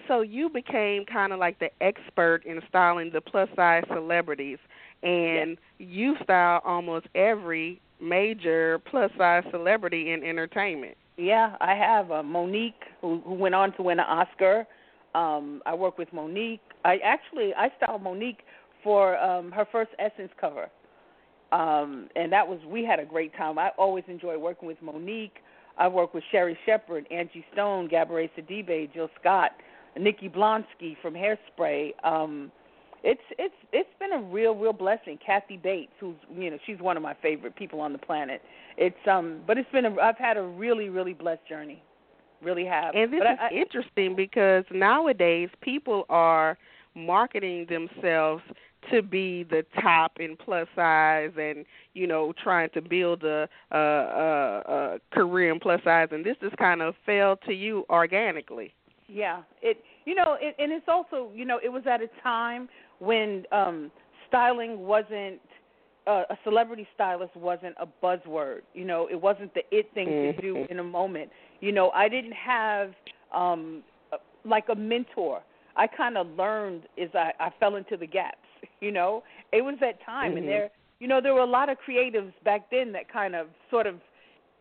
So 0.08 0.22
you 0.22 0.50
became 0.50 1.06
kind 1.06 1.32
of 1.32 1.40
like 1.40 1.60
the 1.60 1.70
expert 1.80 2.42
in 2.46 2.60
styling 2.68 3.12
the 3.14 3.22
plus 3.22 3.48
size 3.56 3.84
celebrities, 3.94 4.58
and 5.02 5.58
you 5.78 6.16
style 6.24 6.62
almost 6.66 7.06
every 7.16 7.80
major 8.02 8.80
plus 8.90 9.12
size 9.18 9.44
celebrity 9.52 10.12
in 10.12 10.24
entertainment. 10.24 10.98
Yeah, 11.18 11.56
I 11.62 11.76
have 11.76 12.12
uh, 12.12 12.24
Monique, 12.24 12.82
who, 13.02 13.22
who 13.26 13.36
went 13.36 13.56
on 13.56 13.74
to 13.78 13.84
win 13.84 14.00
an 14.00 14.06
Oscar. 14.08 14.66
Um, 15.14 15.62
I 15.66 15.76
work 15.76 15.98
with 15.98 16.12
Monique. 16.12 16.62
I 16.84 16.98
actually 17.04 17.54
I 17.54 17.70
styled 17.78 18.02
Monique 18.02 18.40
for 18.84 19.18
um, 19.18 19.52
her 19.52 19.66
first 19.72 19.92
Essence 20.00 20.32
cover, 20.42 20.70
um, 21.52 22.10
and 22.16 22.32
that 22.32 22.48
was 22.48 22.60
we 22.68 22.84
had 22.84 23.00
a 23.00 23.06
great 23.06 23.36
time. 23.36 23.60
I 23.60 23.70
always 23.78 24.04
enjoy 24.08 24.38
working 24.38 24.68
with 24.68 24.82
Monique. 24.82 25.36
I 25.78 25.88
work 25.88 26.14
with 26.14 26.24
Sherri 26.32 26.58
Shepherd, 26.66 27.06
Angie 27.12 27.46
Stone, 27.54 27.90
Gabourey 27.90 28.30
Sidibe, 28.38 28.94
Jill 28.94 29.10
Scott, 29.20 29.52
Nikki 30.00 30.30
Blonsky 30.30 30.96
from 31.02 31.14
Hairspray. 31.14 31.92
Um, 32.04 32.52
it's 33.04 33.22
it's 33.38 33.54
it's 33.74 33.90
been 34.00 34.14
a 34.14 34.22
real 34.22 34.56
real 34.56 34.74
blessing. 34.74 35.20
Kathy 35.24 35.58
Bates, 35.58 35.92
who's 36.00 36.16
you 36.36 36.50
know 36.50 36.58
she's 36.66 36.80
one 36.80 36.98
of 36.98 37.04
my 37.04 37.14
favorite 37.22 37.56
people 37.56 37.82
on 37.82 37.92
the 37.92 38.00
planet. 38.00 38.42
It's 38.78 38.96
um, 39.10 39.42
but 39.46 39.58
it's 39.58 39.70
been 39.72 39.86
a 39.86 39.96
I've 40.02 40.18
had 40.18 40.38
a 40.38 40.42
really 40.42 40.90
really 40.90 41.14
blessed 41.14 41.48
journey, 41.48 41.84
really 42.42 42.66
have. 42.66 42.96
And 42.96 43.12
this 43.12 43.20
but 43.20 43.32
is 43.34 43.40
I, 43.42 43.54
interesting 43.54 44.16
because 44.16 44.64
nowadays 44.72 45.50
people 45.62 46.06
are 46.10 46.58
marketing 46.96 47.68
themselves 47.70 48.44
to 48.92 49.02
be 49.02 49.44
the 49.44 49.66
top 49.82 50.14
in 50.20 50.36
plus 50.38 50.68
size 50.76 51.32
and 51.38 51.66
you 51.94 52.08
know 52.08 52.34
trying 52.42 52.70
to 52.74 52.82
build 52.82 53.24
a, 53.24 53.48
a, 53.72 53.78
a, 53.78 54.62
a 54.68 55.00
career 55.12 55.52
in 55.52 55.60
plus 55.60 55.82
size 55.84 56.10
and 56.12 56.26
this 56.26 56.36
just 56.42 56.56
kind 56.58 56.82
of 56.82 56.94
fell 57.06 57.38
to 57.38 57.54
you 57.54 57.86
organically 57.90 58.74
Yeah, 59.08 59.42
it 59.62 59.78
you 60.06 60.16
know, 60.16 60.38
it, 60.40 60.56
and 60.60 60.72
it's 60.72 60.88
also 60.88 61.30
you 61.34 61.46
know 61.46 61.60
it 61.64 61.70
was 61.70 61.84
at 61.86 62.02
a 62.02 62.10
time 62.22 62.68
when 63.04 63.46
um 63.52 63.92
styling 64.28 64.80
wasn't 64.80 65.40
uh, 66.06 66.24
a 66.30 66.38
celebrity 66.44 66.86
stylist 66.96 67.34
wasn't 67.36 67.76
a 67.80 67.88
buzzword. 68.04 68.62
You 68.74 68.84
know, 68.84 69.08
it 69.10 69.20
wasn't 69.20 69.54
the 69.54 69.62
it 69.72 69.88
thing 69.94 70.08
to 70.08 70.34
do 70.42 70.56
Mhm. 70.56 70.72
in 70.72 70.80
a 70.80 70.84
moment. 70.84 71.32
You 71.62 71.72
know, 71.72 71.92
I 71.92 72.10
didn't 72.10 72.34
have 72.34 72.94
um 73.32 73.84
like 74.46 74.68
a 74.70 74.76
mentor. 74.76 75.42
I 75.76 75.88
kind 75.88 76.18
of 76.18 76.28
learned 76.38 76.84
as 77.02 77.10
I, 77.16 77.32
I 77.40 77.50
fell 77.60 77.76
into 77.78 77.96
the 77.98 78.06
gaps. 78.08 78.38
You 78.82 78.92
know, 78.92 79.24
it 79.52 79.64
was 79.64 79.76
that 79.80 80.02
time, 80.06 80.34
Mhm. 80.34 80.38
and 80.40 80.48
there 80.48 80.70
you 81.00 81.08
know 81.08 81.22
there 81.22 81.34
were 81.34 81.48
a 81.52 81.56
lot 81.60 81.70
of 81.70 81.78
creatives 81.86 82.34
back 82.44 82.70
then 82.70 82.92
that 82.94 83.08
kind 83.08 83.34
of 83.36 83.48
sort 83.70 83.88
of 83.88 83.96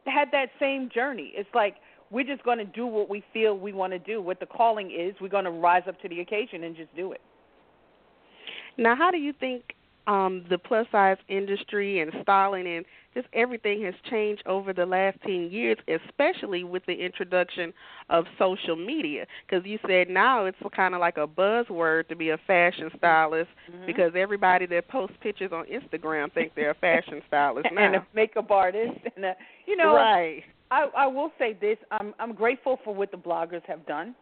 had 0.06 0.30
that 0.32 0.50
same 0.60 0.88
journey. 0.88 1.32
It's 1.34 1.52
like 1.54 1.76
we're 2.10 2.24
just 2.24 2.42
going 2.44 2.58
to 2.58 2.64
do 2.64 2.86
what 2.86 3.08
we 3.08 3.20
feel 3.32 3.56
we 3.56 3.72
want 3.72 3.92
to 3.92 3.98
do. 3.98 4.20
What 4.20 4.38
the 4.38 4.46
calling 4.46 4.90
is, 4.90 5.14
we're 5.20 5.28
going 5.38 5.44
to 5.46 5.50
rise 5.50 5.84
up 5.88 6.00
to 6.02 6.08
the 6.08 6.20
occasion 6.20 6.64
and 6.64 6.76
just 6.76 6.94
do 6.94 7.12
it. 7.12 7.20
Now 8.78 8.94
how 8.96 9.10
do 9.10 9.18
you 9.18 9.32
think 9.38 9.74
um 10.06 10.44
the 10.50 10.58
plus 10.58 10.86
size 10.90 11.16
industry 11.28 12.00
and 12.00 12.12
styling 12.22 12.66
and 12.66 12.84
just 13.14 13.28
everything 13.34 13.82
has 13.84 13.94
changed 14.10 14.42
over 14.46 14.72
the 14.72 14.84
last 14.86 15.16
10 15.22 15.50
years 15.52 15.76
especially 15.86 16.64
with 16.64 16.84
the 16.86 16.92
introduction 16.94 17.72
of 18.10 18.24
social 18.38 18.74
media 18.74 19.26
because 19.46 19.64
you 19.66 19.78
said 19.86 20.08
now 20.08 20.44
it's 20.46 20.56
kind 20.74 20.94
of 20.94 21.00
like 21.00 21.18
a 21.18 21.26
buzzword 21.26 22.08
to 22.08 22.16
be 22.16 22.30
a 22.30 22.38
fashion 22.46 22.90
stylist 22.96 23.50
Mhm. 23.70 23.86
because 23.86 24.12
everybody 24.16 24.66
that 24.66 24.88
posts 24.88 25.16
pictures 25.20 25.52
on 25.52 25.66
Instagram 25.66 26.32
think 26.32 26.52
they're 26.56 26.70
a 26.70 26.74
fashion 26.74 27.22
stylist 27.28 27.68
now. 27.72 27.80
and 27.84 27.96
a 27.96 28.06
makeup 28.14 28.50
artist, 28.50 28.98
and 29.14 29.24
a, 29.24 29.36
you 29.66 29.76
know, 29.76 29.94
right. 29.94 30.42
I, 30.70 30.88
I 30.96 31.06
will 31.06 31.30
say 31.38 31.52
this: 31.60 31.76
I'm 31.90 32.14
I'm 32.18 32.32
grateful 32.32 32.80
for 32.82 32.94
what 32.94 33.10
the 33.10 33.16
bloggers 33.18 33.62
have 33.66 33.84
done, 33.86 34.14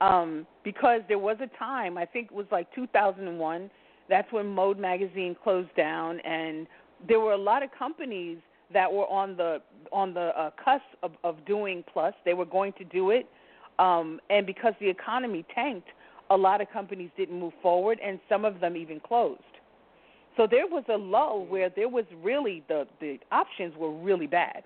um, 0.00 0.46
because 0.62 1.00
there 1.08 1.18
was 1.18 1.38
a 1.40 1.48
time 1.58 1.96
I 1.98 2.04
think 2.04 2.26
it 2.30 2.34
was 2.34 2.46
like 2.52 2.72
2001. 2.74 3.70
That's 4.08 4.30
when 4.32 4.46
Mode 4.46 4.78
magazine 4.78 5.36
closed 5.42 5.74
down, 5.76 6.20
and 6.20 6.66
there 7.06 7.20
were 7.20 7.32
a 7.32 7.38
lot 7.38 7.62
of 7.62 7.70
companies 7.76 8.38
that 8.72 8.92
were 8.92 9.06
on 9.06 9.36
the 9.36 9.60
on 9.92 10.14
the 10.14 10.38
uh, 10.38 10.50
cusp 10.62 10.84
of, 11.02 11.12
of 11.22 11.44
doing 11.46 11.84
plus. 11.92 12.14
They 12.24 12.34
were 12.34 12.44
going 12.44 12.72
to 12.74 12.84
do 12.84 13.10
it, 13.10 13.26
um, 13.78 14.20
and 14.30 14.46
because 14.46 14.74
the 14.80 14.88
economy 14.88 15.44
tanked, 15.54 15.88
a 16.30 16.36
lot 16.36 16.60
of 16.60 16.70
companies 16.70 17.10
didn't 17.16 17.38
move 17.38 17.52
forward, 17.62 17.98
and 18.04 18.18
some 18.28 18.44
of 18.44 18.60
them 18.60 18.76
even 18.76 19.00
closed. 19.00 19.40
So 20.36 20.46
there 20.50 20.66
was 20.66 20.84
a 20.88 20.96
lull 20.96 21.46
where 21.46 21.70
there 21.70 21.88
was 21.88 22.04
really 22.22 22.62
the 22.68 22.86
the 23.00 23.18
options 23.30 23.74
were 23.76 23.92
really 23.92 24.26
bad. 24.26 24.64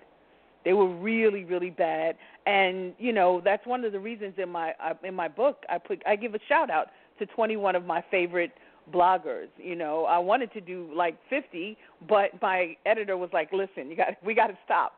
They 0.65 0.73
were 0.73 0.93
really 0.93 1.45
really 1.45 1.69
bad, 1.69 2.17
and 2.45 2.93
you 2.97 3.13
know 3.13 3.41
that's 3.43 3.65
one 3.65 3.85
of 3.85 3.91
the 3.91 3.99
reasons 3.99 4.33
in 4.37 4.49
my 4.49 4.73
uh, 4.83 4.93
in 5.03 5.13
my 5.13 5.27
book 5.27 5.63
I 5.69 5.77
put 5.77 6.01
I 6.05 6.15
give 6.15 6.35
a 6.35 6.39
shout 6.47 6.69
out 6.69 6.87
to 7.19 7.25
21 7.25 7.75
of 7.75 7.85
my 7.85 8.03
favorite 8.09 8.51
bloggers. 8.91 9.47
You 9.57 9.75
know 9.75 10.05
I 10.05 10.17
wanted 10.17 10.51
to 10.53 10.61
do 10.61 10.89
like 10.95 11.17
50, 11.29 11.77
but 12.07 12.29
my 12.41 12.75
editor 12.85 13.17
was 13.17 13.29
like, 13.33 13.51
"Listen, 13.53 13.89
you 13.89 13.95
got 13.95 14.15
we 14.23 14.33
got 14.33 14.47
to 14.47 14.57
stop." 14.65 14.97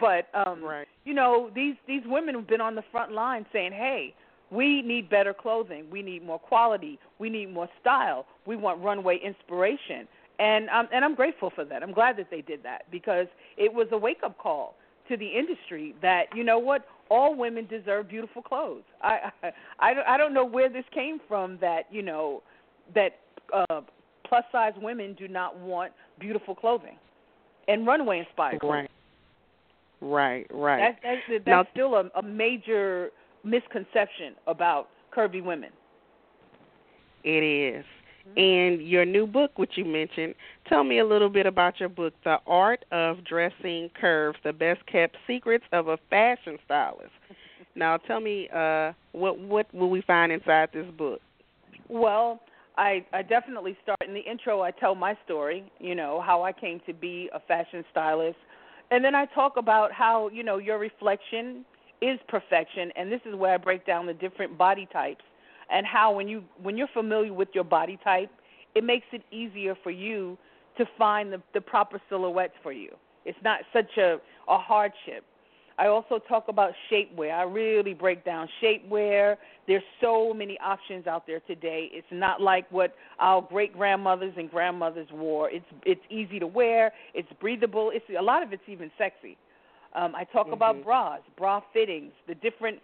But 0.00 0.28
um, 0.34 0.62
Right. 0.62 0.86
you 1.04 1.14
know 1.14 1.50
these 1.54 1.74
these 1.86 2.02
women 2.06 2.34
have 2.34 2.46
been 2.46 2.60
on 2.60 2.74
the 2.74 2.84
front 2.92 3.12
line 3.12 3.46
saying, 3.52 3.72
"Hey, 3.72 4.14
we 4.50 4.82
need 4.82 5.08
better 5.08 5.32
clothing. 5.32 5.88
We 5.90 6.02
need 6.02 6.24
more 6.24 6.38
quality. 6.38 6.98
We 7.18 7.30
need 7.30 7.52
more 7.52 7.68
style. 7.80 8.26
We 8.46 8.56
want 8.56 8.82
runway 8.82 9.18
inspiration." 9.18 10.06
And 10.38 10.68
um, 10.70 10.88
and 10.92 11.04
I'm 11.04 11.14
grateful 11.14 11.50
for 11.54 11.64
that. 11.64 11.82
I'm 11.82 11.92
glad 11.92 12.16
that 12.18 12.30
they 12.30 12.42
did 12.42 12.62
that 12.62 12.82
because 12.90 13.26
it 13.56 13.72
was 13.72 13.88
a 13.92 13.98
wake 13.98 14.18
up 14.22 14.38
call 14.38 14.74
to 15.08 15.16
the 15.16 15.26
industry 15.26 15.94
that 16.02 16.24
you 16.34 16.44
know 16.44 16.58
what 16.58 16.84
all 17.10 17.34
women 17.34 17.66
deserve 17.66 18.08
beautiful 18.08 18.42
clothes. 18.42 18.82
I 19.02 19.30
I 19.42 19.52
I 19.80 19.94
don't, 19.94 20.06
I 20.06 20.16
don't 20.18 20.34
know 20.34 20.44
where 20.44 20.68
this 20.68 20.84
came 20.92 21.18
from 21.26 21.58
that 21.60 21.84
you 21.90 22.02
know 22.02 22.42
that 22.94 23.18
uh, 23.54 23.80
plus 24.26 24.44
size 24.52 24.72
women 24.80 25.14
do 25.18 25.28
not 25.28 25.58
want 25.58 25.92
beautiful 26.18 26.54
clothing 26.54 26.96
and 27.68 27.86
runway 27.86 28.20
inspired 28.20 28.60
clothing. 28.60 28.88
Right. 30.00 30.46
Right. 30.50 30.50
Right. 30.50 30.94
That's 31.02 31.22
that's, 31.28 31.44
that's 31.44 31.46
Now- 31.46 31.66
still 31.72 31.94
a, 31.94 32.10
a 32.18 32.22
major 32.22 33.10
misconception 33.44 34.34
about 34.46 34.88
curvy 35.16 35.42
women. 35.42 35.70
It 37.24 37.42
is. 37.42 37.84
Mm-hmm. 38.28 38.38
And 38.38 38.88
your 38.88 39.04
new 39.04 39.26
book, 39.26 39.52
which 39.56 39.72
you 39.76 39.84
mentioned, 39.84 40.34
tell 40.68 40.84
me 40.84 40.98
a 40.98 41.04
little 41.04 41.28
bit 41.28 41.46
about 41.46 41.80
your 41.80 41.88
book, 41.88 42.14
The 42.24 42.38
Art 42.46 42.84
of 42.92 43.24
Dressing 43.24 43.90
Curves: 44.00 44.38
The 44.44 44.52
Best 44.52 44.84
Kept 44.86 45.16
Secrets 45.26 45.64
of 45.72 45.88
a 45.88 45.98
Fashion 46.10 46.58
Stylist. 46.64 47.10
Now, 47.74 47.96
tell 47.96 48.18
me, 48.18 48.48
uh, 48.52 48.92
what 49.12 49.38
what 49.38 49.72
will 49.72 49.88
we 49.88 50.02
find 50.02 50.32
inside 50.32 50.70
this 50.74 50.90
book? 50.96 51.20
Well, 51.88 52.40
I 52.78 53.04
I 53.12 53.22
definitely 53.22 53.76
start 53.82 53.98
in 54.06 54.14
the 54.14 54.20
intro. 54.20 54.62
I 54.62 54.70
tell 54.70 54.94
my 54.94 55.16
story, 55.24 55.70
you 55.78 55.94
know, 55.94 56.22
how 56.24 56.42
I 56.42 56.52
came 56.52 56.80
to 56.86 56.94
be 56.94 57.28
a 57.34 57.40
fashion 57.40 57.84
stylist, 57.90 58.38
and 58.90 59.04
then 59.04 59.14
I 59.14 59.26
talk 59.26 59.58
about 59.58 59.92
how 59.92 60.28
you 60.28 60.42
know 60.42 60.56
your 60.58 60.78
reflection 60.78 61.64
is 62.00 62.18
perfection, 62.28 62.92
and 62.96 63.12
this 63.12 63.20
is 63.26 63.34
where 63.34 63.54
I 63.54 63.56
break 63.58 63.84
down 63.84 64.06
the 64.06 64.14
different 64.14 64.56
body 64.56 64.88
types 64.92 65.24
and 65.70 65.86
how 65.86 66.12
when 66.14 66.28
you 66.28 66.44
when 66.62 66.76
you're 66.76 66.88
familiar 66.88 67.32
with 67.32 67.48
your 67.54 67.64
body 67.64 67.98
type, 68.02 68.30
it 68.74 68.84
makes 68.84 69.06
it 69.12 69.22
easier 69.30 69.74
for 69.82 69.90
you 69.90 70.38
to 70.76 70.84
find 70.96 71.32
the 71.32 71.42
the 71.54 71.60
proper 71.60 72.00
silhouettes 72.08 72.54
for 72.62 72.72
you. 72.72 72.90
It's 73.24 73.38
not 73.44 73.60
such 73.72 73.96
a 73.98 74.18
a 74.48 74.58
hardship. 74.58 75.24
I 75.78 75.86
also 75.86 76.18
talk 76.18 76.48
about 76.48 76.72
shapewear. 76.90 77.32
I 77.32 77.44
really 77.44 77.94
break 77.94 78.24
down 78.24 78.48
shapewear. 78.60 79.36
There's 79.68 79.82
so 80.00 80.34
many 80.34 80.58
options 80.58 81.06
out 81.06 81.24
there 81.26 81.40
today. 81.40 81.88
It's 81.92 82.06
not 82.10 82.40
like 82.40 82.66
what 82.72 82.96
our 83.20 83.40
great 83.40 83.72
grandmothers 83.72 84.34
and 84.36 84.50
grandmothers 84.50 85.08
wore. 85.12 85.50
It's 85.50 85.64
it's 85.86 86.00
easy 86.10 86.40
to 86.40 86.46
wear. 86.46 86.92
It's 87.14 87.28
breathable. 87.40 87.92
It's 87.94 88.04
a 88.18 88.22
lot 88.22 88.42
of 88.42 88.52
it's 88.52 88.62
even 88.66 88.90
sexy. 88.98 89.36
Um, 89.94 90.14
I 90.16 90.24
talk 90.24 90.50
about 90.50 90.76
Mhm. 90.76 90.84
bras, 90.84 91.20
bra 91.36 91.60
fittings, 91.72 92.12
the 92.26 92.34
different 92.34 92.80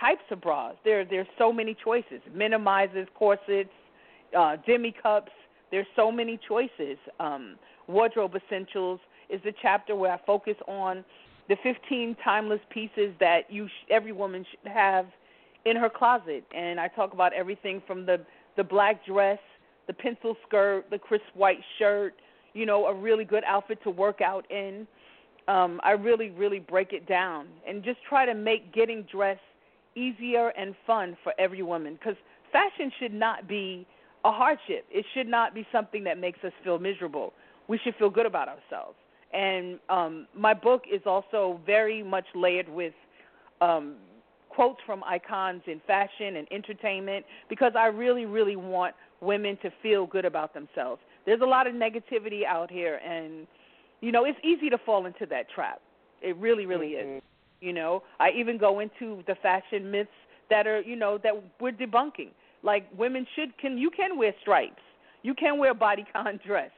types 0.00 0.24
of 0.30 0.40
bras. 0.40 0.74
There 0.82 1.04
there's 1.04 1.28
so 1.36 1.52
many 1.52 1.74
choices. 1.74 2.22
Minimizers, 2.34 3.12
corsets, 3.14 3.74
uh, 4.34 4.56
demi 4.66 4.92
cups. 4.92 5.32
There's 5.70 5.86
so 5.94 6.10
many 6.10 6.38
choices. 6.38 6.98
Um, 7.18 7.58
Wardrobe 7.86 8.34
Essentials 8.34 9.00
is 9.28 9.42
the 9.42 9.52
chapter 9.52 9.94
where 9.94 10.12
I 10.12 10.18
focus 10.18 10.56
on 10.66 11.04
the 11.50 11.56
15 11.64 12.16
timeless 12.24 12.60
pieces 12.70 13.12
that 13.18 13.50
you 13.50 13.66
sh- 13.66 13.90
every 13.90 14.12
woman 14.12 14.46
should 14.48 14.72
have 14.72 15.06
in 15.64 15.76
her 15.76 15.90
closet, 15.90 16.44
and 16.54 16.78
I 16.78 16.86
talk 16.86 17.12
about 17.12 17.32
everything 17.34 17.82
from 17.86 18.06
the 18.06 18.20
the 18.56 18.64
black 18.64 19.04
dress, 19.04 19.38
the 19.86 19.92
pencil 19.92 20.36
skirt, 20.46 20.88
the 20.90 20.98
crisp 20.98 21.24
white 21.34 21.60
shirt, 21.78 22.14
you 22.52 22.66
know, 22.66 22.86
a 22.86 22.94
really 22.94 23.24
good 23.24 23.42
outfit 23.46 23.82
to 23.82 23.90
work 23.90 24.20
out 24.20 24.48
in. 24.50 24.86
Um, 25.48 25.80
I 25.82 25.92
really, 25.92 26.30
really 26.30 26.60
break 26.60 26.92
it 26.92 27.06
down 27.08 27.48
and 27.66 27.82
just 27.82 27.98
try 28.08 28.26
to 28.26 28.34
make 28.34 28.72
getting 28.72 29.02
dressed 29.10 29.40
easier 29.96 30.48
and 30.50 30.74
fun 30.86 31.16
for 31.24 31.32
every 31.38 31.62
woman 31.62 31.94
because 31.94 32.16
fashion 32.52 32.92
should 33.00 33.14
not 33.14 33.48
be 33.48 33.86
a 34.24 34.30
hardship. 34.30 34.84
It 34.90 35.04
should 35.14 35.26
not 35.26 35.54
be 35.54 35.66
something 35.72 36.04
that 36.04 36.18
makes 36.18 36.38
us 36.44 36.52
feel 36.62 36.78
miserable. 36.78 37.32
We 37.66 37.78
should 37.82 37.94
feel 37.96 38.10
good 38.10 38.26
about 38.26 38.48
ourselves. 38.48 38.96
And 39.32 39.78
um, 39.88 40.26
my 40.34 40.54
book 40.54 40.82
is 40.92 41.02
also 41.06 41.60
very 41.64 42.02
much 42.02 42.24
layered 42.34 42.68
with 42.68 42.94
um, 43.60 43.96
quotes 44.48 44.80
from 44.84 45.02
icons 45.04 45.62
in 45.66 45.80
fashion 45.86 46.36
and 46.36 46.46
entertainment 46.50 47.24
because 47.48 47.72
I 47.78 47.86
really, 47.86 48.26
really 48.26 48.56
want 48.56 48.94
women 49.20 49.56
to 49.62 49.70
feel 49.82 50.06
good 50.06 50.24
about 50.24 50.52
themselves. 50.52 51.00
There's 51.26 51.40
a 51.42 51.46
lot 51.46 51.66
of 51.66 51.74
negativity 51.74 52.44
out 52.44 52.70
here, 52.70 52.96
and 52.96 53.46
you 54.00 54.10
know 54.10 54.24
it's 54.24 54.38
easy 54.42 54.70
to 54.70 54.78
fall 54.78 55.06
into 55.06 55.26
that 55.26 55.48
trap. 55.50 55.80
It 56.22 56.36
really, 56.36 56.66
really 56.66 56.92
mm-hmm. 56.92 57.16
is. 57.16 57.22
You 57.60 57.74
know, 57.74 58.02
I 58.18 58.30
even 58.30 58.56
go 58.56 58.80
into 58.80 59.22
the 59.26 59.34
fashion 59.42 59.90
myths 59.90 60.10
that 60.48 60.66
are, 60.66 60.80
you 60.80 60.96
know, 60.96 61.18
that 61.22 61.32
we're 61.60 61.72
debunking. 61.72 62.30
Like 62.62 62.86
women 62.96 63.26
should 63.36 63.56
can 63.58 63.78
you 63.78 63.90
can 63.90 64.18
wear 64.18 64.34
stripes, 64.40 64.82
you 65.22 65.34
can 65.34 65.58
wear 65.58 65.74
bodycon 65.74 66.42
dress, 66.46 66.70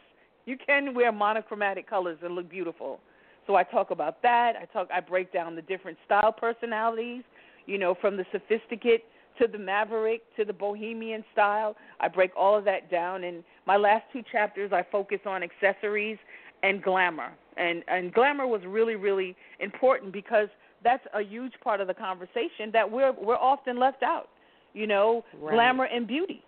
you 0.46 0.56
can 0.64 0.94
wear 0.94 1.12
monochromatic 1.12 1.88
colors 1.88 2.18
and 2.22 2.34
look 2.34 2.50
beautiful. 2.50 3.00
So 3.46 3.56
I 3.56 3.62
talk 3.64 3.90
about 3.90 4.22
that. 4.22 4.54
I 4.60 4.66
talk. 4.66 4.88
I 4.92 5.00
break 5.00 5.32
down 5.32 5.56
the 5.56 5.62
different 5.62 5.98
style 6.04 6.32
personalities. 6.32 7.22
You 7.66 7.78
know, 7.78 7.94
from 8.00 8.16
the 8.16 8.24
sophisticate 8.32 9.04
to 9.40 9.46
the 9.46 9.58
maverick 9.58 10.22
to 10.36 10.44
the 10.44 10.52
bohemian 10.52 11.24
style. 11.32 11.76
I 12.00 12.08
break 12.08 12.32
all 12.36 12.56
of 12.56 12.64
that 12.64 12.90
down. 12.90 13.24
And 13.24 13.42
my 13.66 13.76
last 13.76 14.04
two 14.12 14.22
chapters, 14.30 14.72
I 14.72 14.84
focus 14.90 15.20
on 15.26 15.42
accessories 15.42 16.18
and 16.62 16.82
glamour. 16.82 17.32
And 17.56 17.82
and 17.88 18.12
glamour 18.12 18.46
was 18.46 18.62
really 18.66 18.96
really 18.96 19.36
important 19.60 20.12
because 20.12 20.48
that's 20.84 21.04
a 21.14 21.22
huge 21.22 21.52
part 21.62 21.80
of 21.80 21.86
the 21.86 21.94
conversation 21.94 22.70
that 22.72 22.90
we're 22.90 23.12
we're 23.12 23.36
often 23.36 23.78
left 23.78 24.02
out. 24.02 24.28
You 24.74 24.86
know, 24.86 25.24
right. 25.38 25.52
glamour 25.52 25.84
and 25.84 26.06
beauty, 26.06 26.42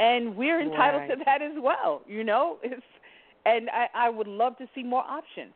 and 0.00 0.34
we're 0.36 0.60
entitled 0.60 1.02
right. 1.02 1.10
to 1.10 1.24
that 1.24 1.42
as 1.42 1.52
well. 1.60 2.02
You 2.08 2.24
know, 2.24 2.58
it's 2.64 2.82
and 3.44 3.68
I, 3.70 3.86
I 3.94 4.10
would 4.10 4.28
love 4.28 4.56
to 4.58 4.66
see 4.74 4.82
more 4.82 5.02
options 5.02 5.52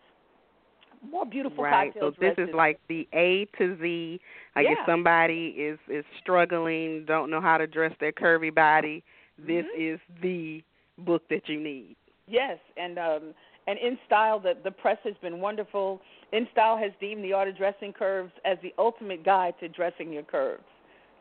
more 1.11 1.27
beautiful 1.27 1.65
right. 1.65 1.93
cocktail 1.93 2.11
so 2.11 2.21
this 2.21 2.35
dresses. 2.35 2.51
is 2.51 2.55
like 2.55 2.81
the 2.89 3.09
A 3.13 3.47
to 3.59 3.77
Z. 3.81 4.21
Like 4.55 4.65
yeah. 4.65 4.73
if 4.73 4.79
somebody 4.87 5.55
is 5.59 5.79
is 5.89 6.05
struggling, 6.21 7.05
don't 7.07 7.31
know 7.31 7.41
how 7.41 7.59
to 7.59 7.67
dress 7.67 7.93
their 8.01 8.13
curvy 8.13 8.55
body, 8.55 9.05
this 9.39 9.65
mm-hmm. 9.65 9.95
is 9.95 10.01
the 10.23 10.63
book 10.99 11.23
that 11.31 11.49
you 11.49 11.61
need. 11.61 11.97
Yes, 12.27 12.59
and 12.77 12.99
um 12.99 13.35
and 13.67 13.79
in 13.79 13.99
style 14.07 14.41
the 14.41 14.55
the 14.65 14.71
press 14.71 14.99
has 15.05 15.15
been 15.23 15.41
wonderful. 15.41 16.01
InStyle 16.33 16.81
has 16.83 16.91
deemed 17.01 17.23
the 17.23 17.33
art 17.33 17.49
of 17.49 17.57
dressing 17.57 17.93
curves 17.93 18.33
as 18.45 18.59
the 18.63 18.75
ultimate 18.79 19.25
guide 19.25 19.55
to 19.61 19.69
dressing 19.69 20.13
your 20.13 20.25
curves. 20.25 20.65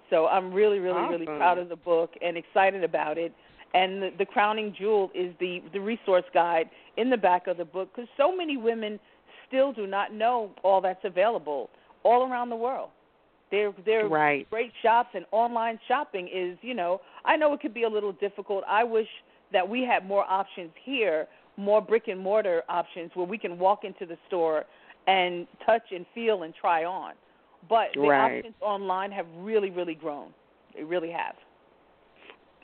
So 0.09 0.27
I'm 0.27 0.53
really 0.53 0.79
really 0.79 0.99
awesome. 0.99 1.11
really 1.11 1.25
proud 1.25 1.57
of 1.57 1.69
the 1.69 1.75
book 1.75 2.11
and 2.21 2.37
excited 2.37 2.83
about 2.83 3.17
it. 3.17 3.33
And 3.75 4.01
the, 4.01 4.09
the 4.17 4.25
crowning 4.25 4.73
jewel 4.77 5.11
is 5.13 5.35
the 5.39 5.61
the 5.73 5.79
resource 5.79 6.23
guide 6.33 6.69
in 6.97 7.09
the 7.09 7.17
back 7.17 7.47
of 7.47 7.57
the 7.57 7.65
book 7.65 7.89
because 7.93 8.09
so 8.17 8.35
many 8.35 8.57
women 8.57 8.99
still 9.47 9.73
do 9.73 9.85
not 9.85 10.13
know 10.13 10.51
all 10.63 10.81
that's 10.81 11.03
available 11.03 11.69
all 12.03 12.31
around 12.31 12.49
the 12.49 12.55
world. 12.55 12.89
They're 13.51 13.73
they're 13.85 14.07
right. 14.07 14.49
great 14.49 14.71
shops 14.81 15.09
and 15.13 15.25
online 15.31 15.77
shopping 15.87 16.29
is, 16.33 16.57
you 16.61 16.73
know, 16.73 17.01
I 17.25 17.35
know 17.35 17.53
it 17.53 17.59
could 17.59 17.73
be 17.73 17.83
a 17.83 17.89
little 17.89 18.13
difficult. 18.13 18.63
I 18.67 18.83
wish 18.83 19.07
that 19.51 19.67
we 19.67 19.81
had 19.81 20.05
more 20.07 20.23
options 20.23 20.71
here, 20.83 21.27
more 21.57 21.81
brick 21.81 22.07
and 22.07 22.19
mortar 22.19 22.63
options 22.69 23.11
where 23.13 23.27
we 23.27 23.37
can 23.37 23.59
walk 23.59 23.83
into 23.83 24.05
the 24.05 24.17
store 24.27 24.63
and 25.07 25.47
touch 25.65 25.83
and 25.91 26.05
feel 26.15 26.43
and 26.43 26.53
try 26.59 26.85
on. 26.85 27.13
But 27.69 27.89
the 27.93 28.01
right. 28.01 28.37
options 28.37 28.55
online 28.61 29.11
have 29.11 29.25
really, 29.37 29.69
really 29.69 29.95
grown. 29.95 30.33
They 30.75 30.83
really 30.83 31.11
have. 31.11 31.35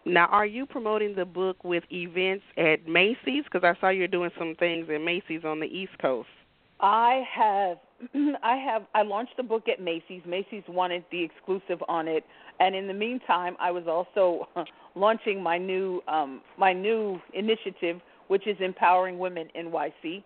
Now, 0.05 0.25
are 0.27 0.45
you 0.45 0.65
promoting 0.65 1.15
the 1.15 1.25
book 1.25 1.63
with 1.63 1.83
events 1.91 2.43
at 2.57 2.87
Macy's? 2.87 3.43
Because 3.43 3.63
I 3.63 3.79
saw 3.79 3.89
you're 3.89 4.07
doing 4.07 4.31
some 4.37 4.55
things 4.55 4.87
at 4.89 5.01
Macy's 5.01 5.45
on 5.45 5.59
the 5.59 5.67
East 5.67 5.97
Coast. 6.01 6.29
I 6.79 7.23
have 7.31 7.77
I 8.43 8.55
have 8.55 8.83
I 8.95 9.03
launched 9.03 9.37
the 9.37 9.43
book 9.43 9.67
at 9.69 9.79
Macy's. 9.79 10.23
Macy's 10.25 10.63
wanted 10.67 11.05
the 11.11 11.23
exclusive 11.23 11.83
on 11.87 12.07
it, 12.07 12.25
and 12.59 12.75
in 12.75 12.87
the 12.87 12.93
meantime, 12.93 13.55
I 13.59 13.71
was 13.71 13.83
also 13.87 14.47
launching 14.95 15.41
my 15.41 15.57
new 15.57 16.01
um, 16.07 16.41
my 16.57 16.73
new 16.73 17.19
initiative, 17.33 18.01
which 18.27 18.47
is 18.47 18.57
empowering 18.59 19.19
women 19.19 19.49
NYC. 19.55 20.23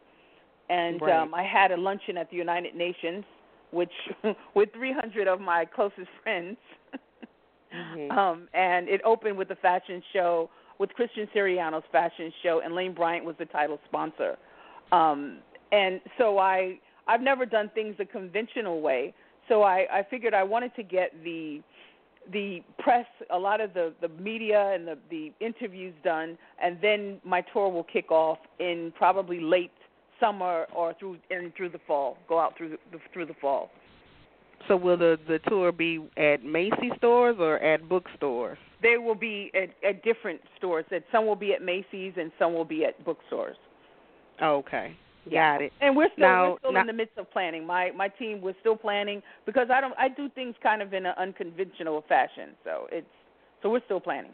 And 0.69 1.01
right. 1.01 1.21
um, 1.21 1.33
I 1.33 1.43
had 1.43 1.71
a 1.71 1.77
luncheon 1.77 2.17
at 2.17 2.31
the 2.31 2.37
United 2.37 2.75
Nations, 2.75 3.23
which 3.71 3.91
with 4.55 4.69
300 4.73 5.27
of 5.27 5.41
my 5.41 5.65
closest 5.65 6.09
friends. 6.23 6.57
mm-hmm. 7.75 8.17
um, 8.17 8.47
and 8.53 8.87
it 8.87 9.01
opened 9.05 9.37
with 9.37 9.49
a 9.51 9.55
fashion 9.55 10.01
show 10.13 10.49
with 10.79 10.89
Christian 10.91 11.27
Siriano's 11.33 11.83
fashion 11.91 12.31
show, 12.43 12.61
and 12.63 12.75
Lane 12.75 12.93
Bryant 12.93 13.25
was 13.25 13.35
the 13.39 13.45
title 13.45 13.79
sponsor. 13.87 14.37
Um, 14.91 15.37
and 15.71 16.01
so 16.17 16.37
I 16.37 16.79
I've 17.07 17.21
never 17.21 17.45
done 17.45 17.71
things 17.73 17.95
the 17.97 18.05
conventional 18.05 18.81
way. 18.81 19.13
So 19.47 19.61
I, 19.61 19.85
I 19.91 20.03
figured 20.09 20.33
I 20.33 20.43
wanted 20.43 20.75
to 20.75 20.83
get 20.83 21.11
the 21.23 21.61
the 22.33 22.63
press, 22.79 23.05
a 23.29 23.37
lot 23.37 23.61
of 23.61 23.75
the, 23.75 23.93
the 24.01 24.07
media 24.07 24.71
and 24.73 24.87
the, 24.87 24.97
the 25.11 25.31
interviews 25.39 25.93
done, 26.03 26.39
and 26.59 26.79
then 26.81 27.19
my 27.23 27.41
tour 27.53 27.69
will 27.69 27.83
kick 27.83 28.09
off 28.09 28.39
in 28.59 28.91
probably 28.97 29.39
late 29.39 29.69
summer 30.19 30.65
or 30.75 30.95
through 30.99 31.17
and 31.29 31.53
through 31.55 31.69
the 31.69 31.79
fall. 31.85 32.17
Go 32.27 32.39
out 32.39 32.57
through 32.57 32.77
the, 32.91 32.97
through 33.13 33.27
the 33.27 33.35
fall. 33.39 33.69
So 34.67 34.75
will 34.75 34.97
the 34.97 35.19
the 35.27 35.39
tour 35.47 35.71
be 35.71 35.99
at 36.17 36.43
Macy's 36.43 36.91
stores 36.97 37.37
or 37.39 37.59
at 37.59 37.87
bookstores? 37.87 38.57
They 38.81 38.97
will 38.97 39.15
be 39.15 39.51
at, 39.55 39.69
at 39.87 40.03
different 40.03 40.41
stores. 40.57 40.85
That 40.91 41.03
some 41.11 41.25
will 41.25 41.35
be 41.35 41.53
at 41.53 41.61
Macy's 41.61 42.13
and 42.17 42.31
some 42.37 42.53
will 42.53 42.65
be 42.65 42.85
at 42.85 43.03
bookstores. 43.05 43.57
Okay. 44.41 44.95
Yeah. 45.29 45.55
Got 45.55 45.63
it. 45.63 45.73
And 45.81 45.95
we're 45.95 46.09
still 46.13 46.27
now, 46.27 46.51
we're 46.51 46.57
still 46.59 46.71
now, 46.73 46.81
in 46.81 46.87
the 46.87 46.93
midst 46.93 47.17
of 47.17 47.31
planning. 47.31 47.65
My 47.65 47.91
my 47.95 48.07
team 48.07 48.41
we're 48.41 48.55
still 48.59 48.75
planning 48.75 49.21
because 49.45 49.67
I 49.71 49.81
don't 49.81 49.93
I 49.97 50.09
do 50.09 50.29
things 50.29 50.55
kind 50.61 50.81
of 50.81 50.93
in 50.93 51.05
an 51.05 51.13
unconventional 51.17 52.03
fashion. 52.07 52.49
So 52.63 52.87
it's 52.91 53.07
so 53.61 53.69
we're 53.69 53.85
still 53.85 53.99
planning. 53.99 54.31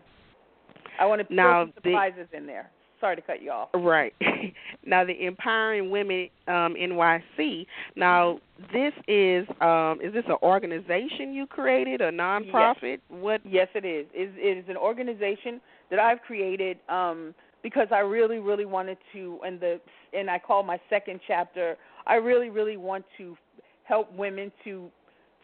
I 0.99 1.05
want 1.05 1.25
to 1.27 1.33
now, 1.33 1.65
put 1.65 1.75
some 1.75 1.83
surprises 1.83 2.27
the, 2.31 2.37
in 2.37 2.45
there. 2.45 2.69
Sorry 3.01 3.17
to 3.17 3.21
cut 3.21 3.41
you 3.41 3.51
off. 3.51 3.69
Right. 3.73 4.13
now 4.85 5.03
the 5.03 5.25
Empowering 5.25 5.89
Women 5.89 6.29
um, 6.47 6.75
NYC. 6.79 7.65
Now 7.95 8.39
this 8.71 8.93
is 9.07 9.45
um, 9.59 9.99
is 10.01 10.13
this 10.13 10.23
an 10.27 10.37
organization 10.41 11.33
you 11.33 11.47
created, 11.47 11.99
a 11.99 12.11
nonprofit? 12.11 12.81
Yes. 12.81 12.99
What? 13.09 13.41
Yes, 13.43 13.67
it 13.75 13.83
is. 13.83 14.05
It, 14.13 14.31
it 14.37 14.59
is 14.59 14.65
an 14.69 14.77
organization 14.77 15.59
that 15.89 15.99
I've 15.99 16.21
created. 16.21 16.77
Um, 16.87 17.33
because 17.63 17.87
I 17.91 17.99
really, 17.99 18.39
really 18.39 18.65
wanted 18.65 18.97
to, 19.13 19.39
and 19.45 19.59
the 19.59 19.79
and 20.13 20.29
I 20.29 20.39
call 20.39 20.63
my 20.63 20.79
second 20.89 21.19
chapter. 21.27 21.77
I 22.07 22.15
really, 22.15 22.49
really 22.49 22.77
want 22.77 23.05
to 23.17 23.37
help 23.83 24.11
women 24.13 24.51
to, 24.63 24.89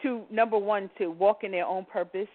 to 0.03 0.23
number 0.31 0.57
one, 0.57 0.89
to 0.97 1.11
walk 1.11 1.43
in 1.43 1.51
their 1.51 1.65
own 1.65 1.85
purpose, 1.85 2.27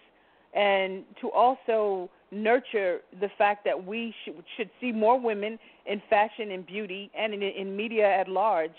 and 0.55 1.03
to 1.21 1.31
also 1.31 2.09
nurture 2.31 2.99
the 3.19 3.29
fact 3.37 3.63
that 3.65 3.85
we 3.85 4.13
should, 4.23 4.43
should 4.57 4.69
see 4.79 4.91
more 4.91 5.19
women 5.19 5.57
in 5.85 6.01
fashion 6.09 6.51
and 6.51 6.65
beauty 6.65 7.11
and 7.17 7.33
in, 7.33 7.41
in 7.41 7.75
media 7.75 8.07
at 8.07 8.27
large, 8.27 8.71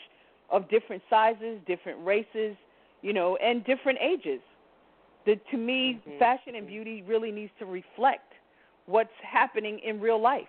of 0.50 0.68
different 0.68 1.02
sizes, 1.08 1.58
different 1.66 2.04
races, 2.04 2.56
you 3.02 3.12
know, 3.12 3.36
and 3.36 3.64
different 3.64 3.98
ages. 4.00 4.40
The, 5.26 5.36
to 5.50 5.56
me, 5.56 6.00
mm-hmm. 6.06 6.18
fashion 6.18 6.54
and 6.54 6.66
beauty 6.66 7.02
really 7.06 7.32
needs 7.32 7.52
to 7.58 7.64
reflect 7.64 8.32
what's 8.86 9.08
happening 9.22 9.80
in 9.84 10.00
real 10.00 10.20
life 10.20 10.46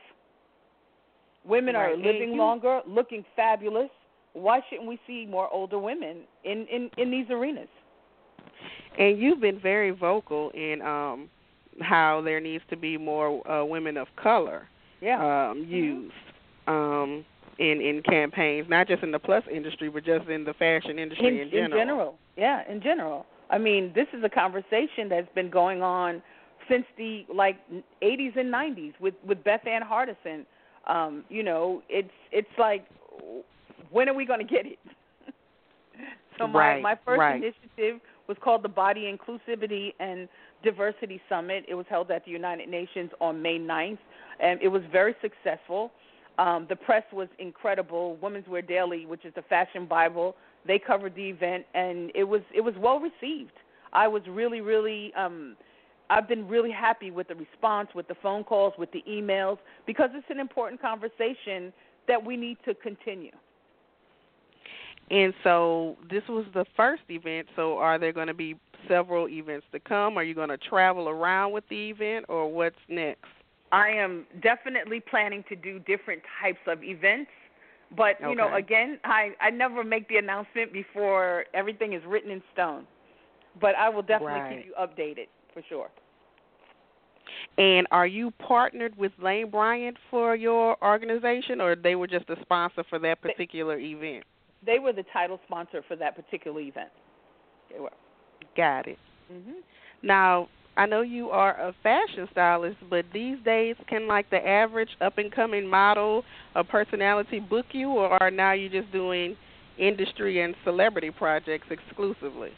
Women 1.46 1.76
right. 1.76 1.92
are 1.92 1.96
living 1.96 2.32
you, 2.32 2.38
longer, 2.38 2.82
looking 2.88 3.24
fabulous. 3.36 3.90
Why 4.34 4.62
shouldn't 4.70 4.88
we 4.88 5.00
see 5.06 5.26
more 5.26 5.48
older 5.54 5.80
women 5.80 6.22
in 6.44 6.66
in 6.68 6.90
in 6.98 7.12
these 7.12 7.28
arenas? 7.30 7.70
And 8.98 9.20
you've 9.20 9.42
been 9.42 9.60
very 9.60 9.92
vocal 9.92 10.52
in 10.52 10.82
um 10.82 11.30
how 11.82 12.22
there 12.24 12.40
needs 12.40 12.64
to 12.70 12.78
be 12.78 12.98
more 12.98 13.46
uh, 13.52 13.66
women 13.66 13.98
of 13.98 14.08
color 14.16 14.68
yeah. 15.02 15.16
um 15.16 15.58
mm-hmm. 15.58 15.72
used 15.72 16.14
um 16.68 17.26
in 17.60 17.82
in 17.82 18.02
campaigns, 18.04 18.68
not 18.70 18.88
just 18.88 19.04
in 19.04 19.12
the 19.12 19.20
plus 19.20 19.44
industry, 19.52 19.90
but 19.90 20.04
just 20.06 20.28
in 20.28 20.44
the 20.44 20.54
fashion 20.54 21.00
industry 21.00 21.42
in, 21.42 21.48
in 21.48 21.52
general. 21.52 21.82
In 21.82 21.88
general, 21.88 22.16
yeah, 22.38 22.72
in 22.72 22.82
general. 22.82 23.26
I 23.50 23.58
mean, 23.58 23.92
this 23.94 24.08
is 24.14 24.24
a 24.24 24.30
conversation 24.30 25.08
that's 25.10 25.34
been 25.36 25.50
going 25.50 25.82
on 25.82 26.22
since 26.70 26.86
the 26.98 27.26
like 27.34 27.58
80s 28.02 28.38
and 28.38 28.54
90s 28.54 28.94
with 29.00 29.14
with 29.26 29.44
Bethann 29.44 29.82
Hardison 29.84 30.46
Um, 30.88 31.24
you 31.30 31.44
know, 31.44 31.82
it's 31.90 32.10
it's 32.32 32.48
like 32.58 32.86
when 33.92 34.10
are 34.10 34.14
we 34.14 34.26
going 34.26 34.46
to 34.46 34.54
get 34.54 34.66
it? 34.66 34.80
so 36.38 36.48
my 36.48 36.60
right, 36.60 36.82
my 36.82 36.96
first 37.06 37.20
right. 37.20 37.36
initiative 37.36 38.02
was 38.28 38.38
called 38.44 38.64
the 38.64 38.70
Body 38.70 39.12
Inclusivity 39.12 39.94
and 40.00 40.28
Diversity 40.64 41.22
Summit. 41.30 41.66
It 41.68 41.76
was 41.76 41.86
held 41.90 42.12
at 42.12 42.26
the 42.26 42.32
United 42.32 42.70
Nations 42.70 43.12
on 43.22 43.42
May 43.42 43.60
9th, 43.60 44.00
and 44.40 44.62
it 44.62 44.68
was 44.68 44.82
very 44.92 45.16
successful. 45.22 45.92
Um, 46.38 46.66
the 46.68 46.76
press 46.76 47.04
was 47.14 47.28
incredible. 47.40 48.18
Women's 48.22 48.48
Wear 48.48 48.62
Daily, 48.62 49.06
which 49.06 49.26
is 49.26 49.34
the 49.36 49.42
fashion 49.44 49.86
bible, 49.86 50.36
they 50.68 50.80
covered 50.80 51.16
the 51.16 51.30
event, 51.30 51.66
and 51.74 52.12
it 52.16 52.24
was 52.24 52.42
it 52.54 52.62
was 52.62 52.74
well 52.78 53.00
received. 53.00 53.54
I 53.94 54.08
was 54.08 54.22
really, 54.28 54.60
really, 54.60 55.14
um, 55.14 55.56
I've 56.10 56.28
been 56.28 56.48
really 56.48 56.72
happy 56.72 57.12
with 57.12 57.30
the 57.30 57.36
response, 57.36 57.90
with 57.96 58.08
the 58.08 58.16
phone 58.22 58.44
calls, 58.44 58.74
with 58.78 58.92
the 58.92 59.04
emails, 59.10 59.58
because 59.88 60.10
it's 60.14 60.30
an 60.30 60.40
important 60.40 60.82
conversation 60.82 61.72
that 62.08 62.24
we 62.24 62.36
need 62.36 62.58
to 62.66 62.74
continue. 62.76 63.32
And 65.12 65.34
so 65.44 65.98
this 66.10 66.24
was 66.28 66.46
the 66.54 66.66
first 66.76 67.04
event. 67.10 67.48
So 67.56 67.78
are 67.78 68.00
there 68.00 68.12
going 68.12 68.28
to 68.28 68.34
be 68.34 68.56
several 68.88 69.28
events 69.30 69.66
to 69.72 69.80
come? 69.80 70.18
Are 70.18 70.24
you 70.24 70.34
going 70.34 70.50
to 70.50 70.58
travel 70.58 71.10
around 71.10 71.52
with 71.52 71.64
the 71.70 71.90
event, 71.90 72.26
or 72.28 72.52
what's 72.52 72.76
next? 72.90 73.26
I 73.72 73.90
am 73.90 74.26
definitely 74.42 75.00
planning 75.00 75.44
to 75.50 75.56
do 75.56 75.80
different 75.80 76.22
types 76.42 76.60
of 76.68 76.84
events. 76.84 77.32
But 77.96 78.20
you 78.20 78.28
okay. 78.28 78.36
know, 78.36 78.56
again, 78.56 79.00
I 79.04 79.30
I 79.40 79.52
never 79.52 79.84
make 79.84 80.10
the 80.10 80.18
announcement 80.18 80.74
before 80.74 81.46
everything 81.54 81.94
is 81.94 82.02
written 82.08 82.32
in 82.32 82.42
stone. 82.52 82.88
But 83.62 83.76
I 83.76 83.90
will 83.90 84.02
definitely 84.02 84.40
right. 84.40 84.58
keep 84.58 84.66
you 84.66 84.74
updated 84.80 85.28
for 85.54 85.62
sure. 85.70 85.90
And 87.58 87.88
are 87.92 88.08
you 88.08 88.32
partnered 88.32 88.98
with 88.98 89.12
Lane 89.22 89.50
Bryant 89.50 89.98
for 90.10 90.36
your 90.36 90.78
organization, 90.84 91.62
or 91.62 91.76
they 91.76 91.96
were 91.96 92.08
just 92.08 92.30
a 92.30 92.36
sponsor 92.42 92.84
for 92.90 93.00
that 93.00 93.22
particular 93.22 93.78
they, 93.78 93.86
event? 93.86 94.24
They 94.66 94.80
were 94.80 94.94
the 94.94 95.06
title 95.14 95.40
sponsor 95.46 95.84
for 95.88 95.96
that 95.98 96.16
particular 96.16 96.60
event. 96.60 96.90
They 97.72 97.80
were. 97.80 97.92
Got 98.56 98.88
it. 98.88 98.98
Mm-hmm. 99.32 99.60
Now, 100.04 100.48
I 100.78 100.86
know 100.86 101.02
you 101.02 101.30
are 101.30 101.52
a 101.52 101.74
fashion 101.84 102.28
stylist, 102.32 102.78
but 102.90 103.06
these 103.14 103.38
days, 103.46 103.76
can 103.88 104.08
like 104.08 104.30
the 104.30 104.46
average 104.46 104.90
up 105.02 105.18
and 105.18 105.32
coming 105.32 105.68
model 105.68 106.24
or 106.56 106.64
personality 106.64 107.40
book 107.40 107.68
you, 107.72 107.90
or 107.90 108.22
are 108.22 108.32
now 108.32 108.52
you 108.54 108.70
just 108.70 108.92
doing 108.92 109.38
industry 109.78 110.42
and 110.42 110.56
celebrity 110.64 111.12
projects 111.12 111.68
exclusively? 111.70 112.50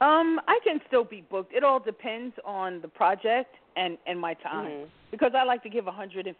Um, 0.00 0.40
I 0.48 0.58
can 0.64 0.80
still 0.88 1.04
be 1.04 1.24
booked. 1.30 1.52
It 1.52 1.62
all 1.62 1.78
depends 1.78 2.34
on 2.44 2.80
the 2.80 2.88
project 2.88 3.54
and 3.76 3.98
and 4.06 4.18
my 4.18 4.34
time 4.34 4.70
mm-hmm. 4.70 4.84
because 5.10 5.32
I 5.36 5.44
like 5.44 5.62
to 5.62 5.68
give 5.68 5.84
150%. 5.84 6.34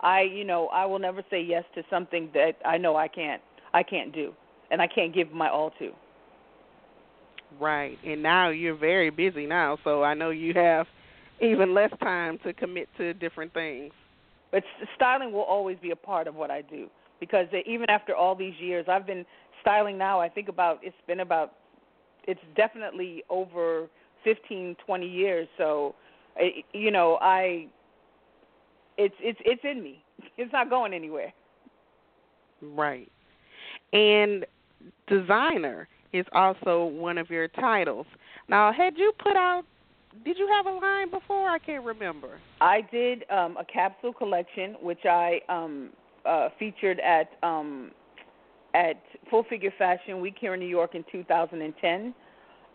I, 0.00 0.20
you 0.22 0.44
know, 0.44 0.68
I 0.68 0.84
will 0.86 0.98
never 0.98 1.22
say 1.30 1.42
yes 1.42 1.64
to 1.74 1.82
something 1.90 2.30
that 2.34 2.52
I 2.64 2.76
know 2.76 2.96
I 2.96 3.08
can't 3.08 3.42
I 3.76 3.82
can't 3.82 4.12
do 4.12 4.32
and 4.70 4.80
I 4.80 4.86
can't 4.86 5.14
give 5.14 5.30
my 5.32 5.50
all 5.50 5.70
to. 5.78 5.90
Right. 7.60 7.98
And 8.04 8.22
now 8.22 8.48
you're 8.48 8.74
very 8.74 9.10
busy 9.10 9.46
now, 9.46 9.76
so 9.84 10.02
I 10.02 10.14
know 10.14 10.30
you 10.30 10.54
have 10.54 10.86
even 11.40 11.74
less 11.74 11.90
time 12.02 12.38
to 12.44 12.54
commit 12.54 12.88
to 12.96 13.12
different 13.12 13.52
things. 13.52 13.92
But 14.50 14.62
styling 14.96 15.30
will 15.30 15.42
always 15.42 15.76
be 15.82 15.90
a 15.90 15.96
part 15.96 16.26
of 16.26 16.34
what 16.34 16.50
I 16.50 16.62
do 16.62 16.88
because 17.20 17.46
even 17.66 17.88
after 17.90 18.16
all 18.16 18.34
these 18.34 18.54
years, 18.58 18.86
I've 18.88 19.06
been 19.06 19.26
styling 19.60 19.98
now. 19.98 20.20
I 20.20 20.28
think 20.30 20.48
about 20.48 20.80
it's 20.82 20.96
been 21.06 21.20
about 21.20 21.52
it's 22.26 22.40
definitely 22.56 23.22
over 23.28 23.88
15, 24.24 24.74
20 24.86 25.06
years. 25.06 25.46
So, 25.58 25.94
you 26.72 26.90
know, 26.90 27.18
I 27.20 27.66
it's 28.96 29.14
it's 29.20 29.38
it's 29.44 29.62
in 29.64 29.82
me. 29.82 30.02
It's 30.38 30.52
not 30.52 30.70
going 30.70 30.94
anywhere. 30.94 31.32
Right. 32.62 33.10
And 33.92 34.44
designer 35.08 35.88
is 36.12 36.26
also 36.32 36.86
one 36.86 37.18
of 37.18 37.30
your 37.30 37.48
titles. 37.48 38.06
Now, 38.48 38.72
had 38.72 38.96
you 38.96 39.12
put 39.18 39.36
out 39.36 39.64
did 40.24 40.38
you 40.38 40.48
have 40.48 40.64
a 40.64 40.70
line 40.70 41.10
before? 41.10 41.46
I 41.46 41.58
can't 41.58 41.84
remember. 41.84 42.38
I 42.60 42.80
did 42.90 43.24
um 43.30 43.56
a 43.58 43.64
capsule 43.64 44.14
collection 44.14 44.76
which 44.80 45.04
I 45.04 45.40
um 45.48 45.90
uh 46.24 46.48
featured 46.58 47.00
at 47.00 47.30
um 47.42 47.90
at 48.76 49.02
Full 49.30 49.44
Figure 49.44 49.72
Fashion 49.78 50.20
Week 50.20 50.36
here 50.38 50.54
in 50.54 50.60
New 50.60 50.66
York 50.66 50.94
in 50.94 51.04
2010. 51.10 52.14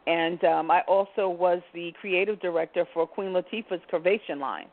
And 0.07 0.43
um, 0.43 0.71
I 0.71 0.81
also 0.87 1.29
was 1.29 1.61
the 1.73 1.93
creative 2.01 2.39
director 2.39 2.85
for 2.91 3.05
Queen 3.05 3.29
Latifah's 3.29 3.81
Curvation 3.91 4.39
line 4.39 4.65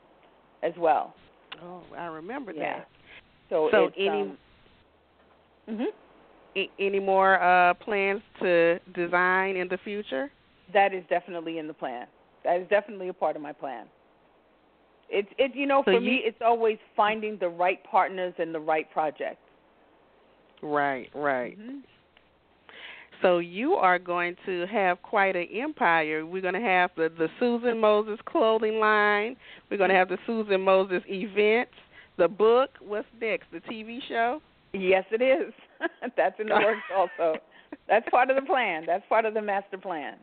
as 0.63 0.73
well. 0.79 1.15
Oh, 1.63 1.83
I 1.97 2.07
remember 2.07 2.53
yeah. 2.53 2.79
that. 2.79 2.89
So, 3.51 3.69
so 3.71 3.91
any 3.99 4.09
um, 4.09 4.39
mm-hmm. 5.69 5.85
Any 6.79 7.01
more 7.01 7.41
uh, 7.43 7.75
plans 7.75 8.23
to 8.41 8.79
design 8.95 9.57
in 9.57 9.69
the 9.69 9.79
future? 9.85 10.31
That 10.73 10.93
is 10.93 11.03
definitely 11.09 11.59
in 11.59 11.67
the 11.67 11.75
plan. 11.75 12.07
That 12.45 12.61
is 12.61 12.69
definitely 12.69 13.09
a 13.09 13.13
part 13.13 13.37
of 13.37 13.43
my 13.43 13.53
plan. 13.53 13.87
It's 15.11 15.29
it 15.39 15.53
you 15.55 15.67
know 15.67 15.81
so 15.81 15.93
for 15.93 15.93
you, 15.93 16.01
me 16.01 16.21
it's 16.25 16.41
always 16.45 16.79
finding 16.95 17.39
the 17.39 17.49
right 17.49 17.83
partners 17.85 18.35
and 18.39 18.55
the 18.55 18.61
right 18.61 18.91
project. 18.91 19.39
Right, 20.63 21.09
right. 21.15 21.59
Mm-hmm. 21.59 21.79
So 23.23 23.39
you 23.39 23.73
are 23.73 23.99
going 23.99 24.37
to 24.47 24.67
have 24.67 25.03
quite 25.03 25.35
an 25.35 25.49
empire. 25.53 26.25
We're 26.25 26.43
going 26.43 26.55
to 26.55 26.61
have 26.61 26.91
the 26.97 27.11
the 27.17 27.29
Susan 27.41 27.81
Moses 27.81 28.19
clothing 28.27 28.79
line. 28.79 29.37
We're 29.71 29.79
going 29.79 29.91
to 29.91 29.97
have 29.97 30.09
the 30.09 30.19
Susan 30.27 30.61
Moses 30.61 31.03
events, 31.09 31.73
the 32.17 32.29
book. 32.29 32.71
What's 32.81 33.09
next? 33.21 33.47
The 33.51 33.61
TV 33.61 33.99
show? 34.09 34.41
Yes, 34.79 35.05
it 35.11 35.23
is. 35.23 35.53
That's 36.17 36.39
in 36.41 36.49
the 36.49 36.55
works 36.65 36.83
also. 36.95 37.39
That's 37.89 38.09
part 38.11 38.31
of 38.31 38.37
the 38.37 38.43
plan. 38.43 38.85
That's 38.87 39.05
part 39.09 39.25
of 39.25 39.35
the 39.35 39.43
master 39.43 39.79
plan. 39.79 40.17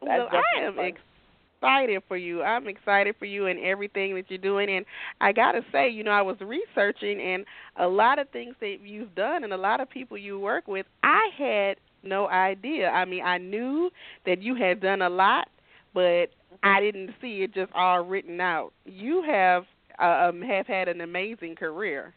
That's 0.00 0.32
well, 0.32 0.42
I 0.56 0.60
am 0.62 0.78
excited 0.78 2.02
for 2.08 2.16
you. 2.16 2.42
I'm 2.42 2.66
excited 2.68 3.14
for 3.18 3.26
you 3.26 3.46
and 3.46 3.58
everything 3.60 4.14
that 4.16 4.24
you're 4.28 4.38
doing. 4.38 4.68
And 4.70 4.84
I 5.20 5.32
got 5.32 5.52
to 5.52 5.60
say, 5.70 5.88
you 5.88 6.02
know, 6.02 6.10
I 6.10 6.22
was 6.22 6.36
researching 6.40 7.20
and 7.20 7.44
a 7.76 7.86
lot 7.86 8.18
of 8.18 8.28
things 8.30 8.54
that 8.60 8.78
you've 8.82 9.14
done 9.14 9.44
and 9.44 9.52
a 9.52 9.56
lot 9.56 9.80
of 9.80 9.88
people 9.88 10.18
you 10.18 10.38
work 10.38 10.66
with, 10.66 10.86
I 11.04 11.28
had 11.38 11.76
no 12.02 12.28
idea. 12.28 12.88
I 12.88 13.04
mean, 13.04 13.22
I 13.22 13.38
knew 13.38 13.90
that 14.26 14.42
you 14.42 14.56
had 14.56 14.80
done 14.80 15.02
a 15.02 15.10
lot, 15.10 15.48
but 15.94 16.26
I 16.62 16.80
didn't 16.80 17.10
see 17.20 17.42
it 17.42 17.54
just 17.54 17.72
all 17.74 18.04
written 18.04 18.40
out. 18.40 18.72
You 18.84 19.22
have 19.22 19.64
uh, 20.00 20.28
um, 20.28 20.40
have 20.42 20.66
had 20.66 20.88
an 20.88 21.00
amazing 21.00 21.54
career. 21.54 22.14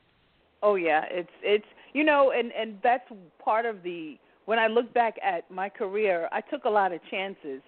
Oh 0.65 0.75
yeah, 0.75 1.04
it's 1.10 1.30
it's 1.43 1.65
you 1.93 2.04
know, 2.04 2.34
and 2.38 2.51
and 2.51 2.78
that's 2.84 3.08
part 3.43 3.65
of 3.65 3.84
the 3.84 4.17
when 4.45 4.60
I 4.60 4.67
look 4.67 4.93
back 4.93 5.15
at 5.23 5.49
my 5.49 5.69
career, 5.69 6.28
I 6.32 6.41
took 6.41 6.65
a 6.65 6.69
lot 6.69 6.91
of 6.91 6.99
chances 7.10 7.62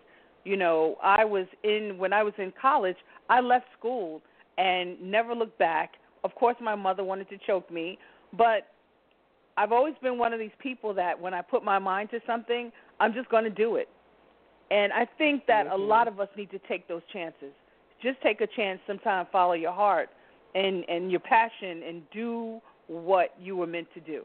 you 0.48 0.56
know, 0.56 0.96
I 1.04 1.26
was 1.26 1.46
in 1.66 1.98
when 1.98 2.14
I 2.14 2.24
was 2.24 2.34
in 2.38 2.54
college, 2.60 2.96
I 3.30 3.42
left 3.42 3.66
school 3.78 4.22
and 4.58 5.00
never 5.02 5.36
looked 5.36 5.60
back. 5.60 5.96
Of 6.24 6.34
course, 6.36 6.56
my 6.62 6.74
mother 6.74 7.04
wanted 7.04 7.28
to 7.30 7.38
choke 7.46 7.70
me, 7.70 8.00
but 8.32 8.68
I've 9.58 9.74
always 9.74 9.96
been 10.02 10.18
one 10.18 10.32
of 10.32 10.40
these 10.40 10.58
people 10.60 10.94
that 10.94 11.20
when 11.20 11.34
I 11.34 11.42
put 11.42 11.66
my 11.66 11.80
mind 11.80 12.12
to 12.12 12.22
something, 12.26 12.72
I'm 13.02 13.14
just 13.14 13.28
going 13.28 13.44
to 13.44 13.50
do 13.50 13.76
it. 13.76 13.90
And 14.72 14.94
I 14.94 15.06
think 15.18 15.46
that 15.48 15.66
mm-hmm. 15.66 15.82
a 15.82 15.84
lot 15.84 16.08
of 16.08 16.22
us 16.22 16.30
need 16.38 16.50
to 16.52 16.60
take 16.60 16.88
those 16.88 17.02
chances. 17.12 17.52
Just 18.02 18.22
take 18.22 18.40
a 18.40 18.48
chance 18.48 18.80
sometime, 18.88 19.28
follow 19.34 19.54
your 19.54 19.74
heart 19.74 20.10
and 20.56 20.86
and 20.88 21.12
your 21.12 21.20
passion 21.20 21.84
and 21.86 22.04
do 22.14 22.62
what 22.88 23.34
you 23.40 23.56
were 23.56 23.68
meant 23.68 23.88
to 23.94 24.00
do. 24.00 24.24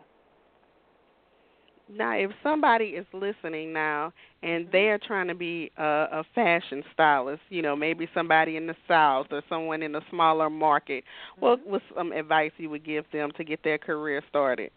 Now, 1.95 2.17
if 2.17 2.31
somebody 2.43 2.87
is 2.87 3.07
listening 3.13 3.73
now 3.73 4.13
and 4.43 4.65
mm-hmm. 4.65 4.73
they're 4.73 4.99
trying 4.99 5.29
to 5.29 5.35
be 5.35 5.71
a, 5.77 5.83
a 5.83 6.25
fashion 6.35 6.83
stylist, 6.95 7.43
you 7.51 7.61
know, 7.61 7.77
maybe 7.77 8.09
somebody 8.15 8.57
in 8.57 8.67
the 8.67 8.77
South 8.89 9.27
or 9.31 9.43
someone 9.49 9.83
in 9.83 9.95
a 9.95 10.01
smaller 10.09 10.49
market, 10.49 11.05
what 11.39 11.61
mm-hmm. 11.61 11.73
was 11.73 11.83
some 11.95 12.13
advice 12.13 12.53
you 12.57 12.71
would 12.71 12.85
give 12.85 13.05
them 13.13 13.31
to 13.37 13.45
get 13.45 13.63
their 13.63 13.79
career 13.79 14.23
started? 14.29 14.71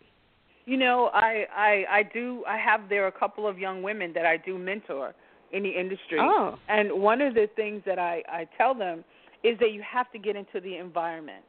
You 0.66 0.78
know, 0.78 1.12
I 1.14 1.46
I 1.56 1.86
I 1.90 2.04
do. 2.12 2.44
I 2.48 2.58
have 2.58 2.90
there 2.90 3.06
a 3.06 3.12
couple 3.12 3.48
of 3.48 3.60
young 3.60 3.84
women 3.84 4.12
that 4.14 4.26
I 4.26 4.38
do 4.38 4.58
mentor 4.58 5.14
in 5.52 5.62
the 5.62 5.70
industry, 5.70 6.18
oh. 6.20 6.58
and 6.68 6.92
one 6.92 7.22
of 7.22 7.36
the 7.36 7.48
things 7.56 7.84
that 7.86 8.00
I 8.00 8.24
I 8.28 8.48
tell 8.58 8.74
them 8.74 9.04
is 9.44 9.60
that 9.60 9.72
you 9.74 9.84
have 9.84 10.12
to 10.12 10.18
get 10.18 10.36
into 10.36 10.60
the 10.60 10.78
environment. 10.78 11.44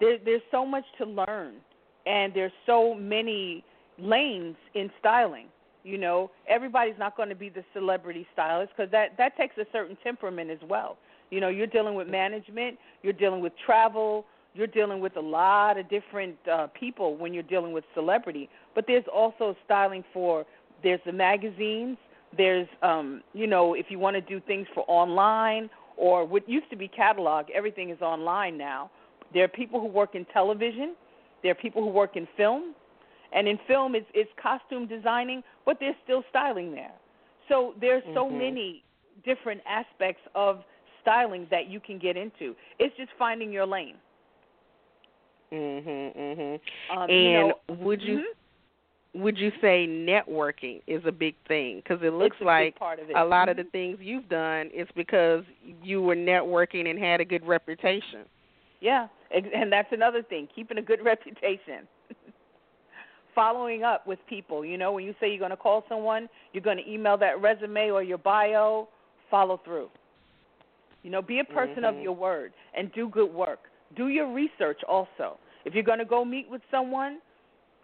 There, 0.00 0.16
there's 0.24 0.40
so 0.50 0.64
much 0.64 0.84
to 0.98 1.04
learn, 1.04 1.56
and 2.06 2.32
there's 2.34 2.52
so 2.66 2.94
many 2.94 3.64
lanes 3.98 4.56
in 4.74 4.90
styling. 4.98 5.46
You 5.84 5.98
know, 5.98 6.30
everybody's 6.48 6.98
not 6.98 7.16
going 7.16 7.28
to 7.28 7.34
be 7.34 7.48
the 7.48 7.64
celebrity 7.72 8.26
stylist 8.32 8.72
because 8.76 8.90
that 8.92 9.16
that 9.18 9.36
takes 9.36 9.56
a 9.58 9.66
certain 9.72 9.96
temperament 10.02 10.50
as 10.50 10.58
well. 10.68 10.96
You 11.30 11.40
know, 11.40 11.48
you're 11.48 11.66
dealing 11.66 11.94
with 11.94 12.08
management, 12.08 12.78
you're 13.02 13.12
dealing 13.12 13.40
with 13.40 13.52
travel, 13.64 14.26
you're 14.54 14.66
dealing 14.66 15.00
with 15.00 15.16
a 15.16 15.20
lot 15.20 15.78
of 15.78 15.88
different 15.88 16.36
uh, 16.50 16.68
people 16.78 17.16
when 17.16 17.32
you're 17.32 17.42
dealing 17.42 17.72
with 17.72 17.84
celebrity. 17.94 18.48
But 18.74 18.84
there's 18.86 19.04
also 19.12 19.56
styling 19.64 20.04
for 20.12 20.44
there's 20.82 21.00
the 21.06 21.12
magazines, 21.12 21.96
there's 22.36 22.68
um, 22.82 23.22
you 23.34 23.46
know, 23.46 23.74
if 23.74 23.86
you 23.88 23.98
want 23.98 24.14
to 24.14 24.20
do 24.20 24.40
things 24.46 24.66
for 24.74 24.84
online 24.88 25.70
or 25.96 26.24
what 26.24 26.48
used 26.48 26.70
to 26.70 26.76
be 26.76 26.88
catalog, 26.88 27.46
everything 27.54 27.90
is 27.90 28.00
online 28.00 28.56
now. 28.56 28.90
There 29.32 29.44
are 29.44 29.48
people 29.48 29.80
who 29.80 29.86
work 29.86 30.14
in 30.14 30.24
television. 30.26 30.94
There 31.42 31.52
are 31.52 31.56
people 31.56 31.82
who 31.82 31.88
work 31.88 32.16
in 32.16 32.26
film. 32.36 32.74
And 33.34 33.48
in 33.48 33.58
film, 33.66 33.94
it's, 33.94 34.06
it's 34.14 34.30
costume 34.40 34.86
designing, 34.86 35.42
but 35.64 35.78
there's 35.80 35.96
still 36.04 36.22
styling 36.30 36.74
there. 36.74 36.92
So 37.48 37.74
there's 37.80 38.02
so 38.14 38.28
Mhm. 38.28 38.38
many 38.38 38.84
different 39.24 39.62
aspects 39.66 40.22
of 40.34 40.64
styling 41.00 41.46
that 41.50 41.68
you 41.68 41.80
can 41.80 41.98
get 41.98 42.16
into. 42.16 42.54
It's 42.78 42.96
just 42.96 43.10
finding 43.18 43.50
your 43.52 43.66
lane. 43.66 43.96
Mhm, 45.52 46.12
mhm. 46.16 46.60
Um, 46.90 47.10
And 47.10 47.24
you 47.24 47.32
know, 47.32 47.58
would 47.68 48.00
you 48.02 48.18
mhm. 48.18 48.22
would 49.14 49.36
you 49.36 49.50
say 49.60 49.86
networking 49.86 50.80
is 50.86 51.04
a 51.04 51.12
big 51.12 51.34
thing? 51.46 51.76
Because 51.76 52.02
it 52.02 52.12
looks 52.14 52.36
like 52.40 52.74
of 52.80 53.10
it. 53.10 53.16
a 53.16 53.24
lot 53.24 53.48
of 53.48 53.56
Mhm. 53.56 53.64
the 53.64 53.70
things 53.70 53.98
you've 54.00 54.28
done 54.28 54.70
is 54.70 54.88
because 54.94 55.44
you 55.82 56.00
were 56.00 56.16
networking 56.16 56.88
and 56.88 56.98
had 56.98 57.20
a 57.20 57.24
good 57.24 57.46
reputation. 57.46 58.26
Yeah, 58.82 59.06
and 59.30 59.72
that's 59.72 59.92
another 59.92 60.22
thing, 60.22 60.48
keeping 60.54 60.76
a 60.76 60.82
good 60.82 61.02
reputation. 61.04 61.86
Following 63.34 63.82
up 63.84 64.06
with 64.06 64.18
people, 64.28 64.62
you 64.64 64.76
know, 64.76 64.92
when 64.92 65.04
you 65.06 65.14
say 65.18 65.28
you're 65.30 65.38
going 65.38 65.52
to 65.52 65.56
call 65.56 65.84
someone, 65.88 66.28
you're 66.52 66.62
going 66.62 66.76
to 66.76 66.90
email 66.90 67.16
that 67.16 67.40
resume 67.40 67.90
or 67.90 68.02
your 68.02 68.18
bio, 68.18 68.88
follow 69.30 69.58
through. 69.64 69.88
You 71.02 71.10
know, 71.10 71.22
be 71.22 71.38
a 71.38 71.44
person 71.44 71.84
of 71.84 71.94
Mhm. 71.94 72.02
your 72.02 72.12
word 72.12 72.52
and 72.74 72.92
do 72.92 73.08
good 73.08 73.32
work. 73.32 73.70
Do 73.94 74.08
your 74.08 74.26
research 74.26 74.82
also. 74.84 75.38
If 75.64 75.74
you're 75.74 75.82
going 75.84 75.98
to 76.00 76.04
go 76.04 76.24
meet 76.24 76.48
with 76.50 76.62
someone, 76.70 77.20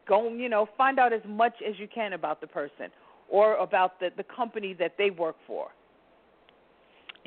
go, 0.06 0.28
you 0.28 0.48
know, 0.48 0.66
find 0.76 0.98
out 0.98 1.12
as 1.12 1.24
much 1.24 1.62
as 1.62 1.78
you 1.78 1.88
can 1.88 2.12
about 2.12 2.40
the 2.40 2.46
person 2.46 2.90
or 3.28 3.54
about 3.56 3.98
the 4.00 4.10
the 4.16 4.24
company 4.24 4.74
that 4.74 4.96
they 4.98 5.10
work 5.10 5.36
for. 5.46 5.70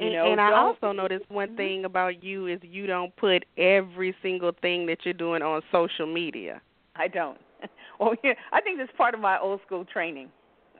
You 0.02 0.08
and, 0.08 0.16
know, 0.16 0.32
and 0.32 0.42
I 0.42 0.52
also 0.54 0.92
noticed 0.92 1.30
one 1.30 1.50
Mhm. 1.50 1.58
thing 1.58 1.86
about 1.86 2.24
you 2.24 2.48
is 2.48 2.60
you 2.64 2.88
don't 2.88 3.16
put 3.18 3.46
every 3.58 4.16
single 4.24 4.52
thing 4.52 4.88
that 4.88 5.06
you're 5.06 5.14
doing 5.14 5.44
on 5.44 5.62
social 5.72 6.08
media. 6.08 6.62
I 6.96 7.08
don't. 7.08 7.40
Well, 8.00 8.16
yeah, 8.24 8.34
I 8.52 8.62
think 8.62 8.80
that's 8.80 8.92
part 8.98 9.14
of 9.14 9.20
my 9.20 9.38
old 9.38 9.62
school 9.68 9.86
training. 9.86 10.32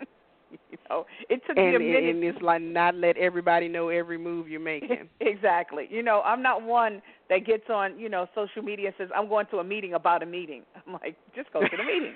you 0.72 0.78
know, 0.90 1.06
it 1.30 1.40
took 1.46 1.56
me 1.56 1.76
a 1.76 1.78
minute. 1.78 2.16
and 2.16 2.24
it's 2.24 2.42
like 2.42 2.64
not 2.64 2.96
let 2.96 3.16
everybody 3.16 3.68
know 3.68 3.90
every 3.90 4.18
move 4.18 4.50
you're 4.50 4.60
making. 4.60 5.08
exactly. 5.22 5.88
You 5.92 6.02
know, 6.02 6.22
I'm 6.26 6.42
not 6.42 6.64
one 6.64 7.00
that 7.30 7.46
gets 7.46 7.70
on, 7.70 8.00
you 8.00 8.10
know, 8.10 8.26
social 8.34 8.64
media 8.64 8.88
and 8.88 8.96
says 8.98 9.10
I'm 9.16 9.30
going 9.30 9.46
to 9.52 9.60
a 9.60 9.64
meeting 9.64 9.94
about 9.94 10.24
a 10.24 10.26
meeting. 10.26 10.64
I'm 10.76 10.94
like, 10.94 11.16
just 11.36 11.54
go 11.54 11.62
to 11.62 11.78
the 11.78 11.84
meeting. 11.84 12.16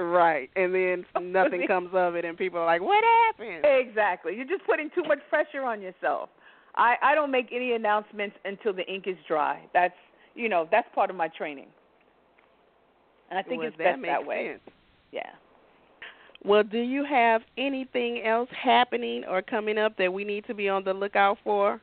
Right. 0.00 0.50
And 0.56 0.74
then 0.74 1.04
nothing 1.32 1.66
comes 1.66 1.90
of 1.92 2.14
it 2.14 2.24
and 2.24 2.36
people 2.36 2.60
are 2.60 2.66
like, 2.66 2.80
What 2.80 3.04
happened? 3.26 3.64
exactly. 3.64 4.34
You're 4.34 4.46
just 4.46 4.64
putting 4.66 4.90
too 4.94 5.02
much 5.02 5.18
pressure 5.28 5.62
on 5.62 5.80
yourself. 5.80 6.28
I 6.76 6.96
I 7.02 7.14
don't 7.14 7.30
make 7.30 7.48
any 7.52 7.72
announcements 7.72 8.36
until 8.44 8.72
the 8.72 8.86
ink 8.86 9.04
is 9.06 9.16
dry. 9.26 9.62
That's 9.74 9.94
you 10.34 10.48
know 10.48 10.68
that's 10.70 10.88
part 10.94 11.10
of 11.10 11.16
my 11.16 11.28
training, 11.28 11.66
and 13.30 13.38
I 13.38 13.42
think 13.42 13.58
well, 13.58 13.68
it's 13.68 13.78
that 13.78 13.96
best 13.96 14.02
that 14.02 14.26
way. 14.26 14.50
sense. 14.52 14.74
Yeah. 15.12 15.30
Well, 16.42 16.62
do 16.62 16.78
you 16.78 17.04
have 17.04 17.42
anything 17.58 18.22
else 18.24 18.48
happening 18.50 19.24
or 19.28 19.42
coming 19.42 19.76
up 19.76 19.96
that 19.98 20.12
we 20.12 20.24
need 20.24 20.46
to 20.46 20.54
be 20.54 20.68
on 20.68 20.84
the 20.84 20.94
lookout 20.94 21.36
for? 21.44 21.80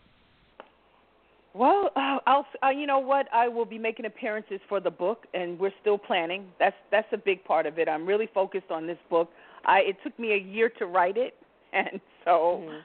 Well, 1.53 1.91
uh, 1.95 2.19
I'll 2.27 2.45
uh, 2.63 2.69
you 2.69 2.85
know 2.85 2.99
what 2.99 3.27
I 3.33 3.47
will 3.47 3.65
be 3.65 3.77
making 3.79 4.05
appearances 4.05 4.59
for 4.69 4.79
the 4.79 4.91
book, 4.91 5.25
and 5.33 5.59
we're 5.59 5.73
still 5.81 5.97
planning. 5.97 6.47
That's 6.59 6.75
that's 6.91 7.07
a 7.13 7.17
big 7.17 7.43
part 7.43 7.65
of 7.65 7.79
it. 7.79 7.89
I'm 7.89 8.05
really 8.05 8.29
focused 8.33 8.69
on 8.69 8.85
this 8.85 8.97
book. 9.09 9.31
I 9.65 9.79
it 9.79 9.97
took 10.03 10.17
me 10.19 10.33
a 10.33 10.37
year 10.37 10.69
to 10.77 10.85
write 10.85 11.17
it, 11.17 11.35
and 11.73 11.99
so 12.25 12.63
Mhm. 12.63 12.81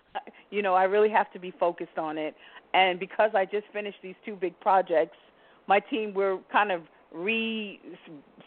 you 0.50 0.62
know 0.62 0.74
I 0.74 0.84
really 0.84 1.10
have 1.10 1.30
to 1.32 1.38
be 1.38 1.50
focused 1.50 1.98
on 1.98 2.18
it. 2.18 2.34
And 2.74 2.98
because 2.98 3.34
I 3.34 3.44
just 3.44 3.66
finished 3.72 3.98
these 4.02 4.14
two 4.24 4.34
big 4.34 4.58
projects, 4.60 5.18
my 5.66 5.78
team 5.78 6.14
we're 6.14 6.38
kind 6.50 6.72
of 6.72 6.82
re 7.12 7.78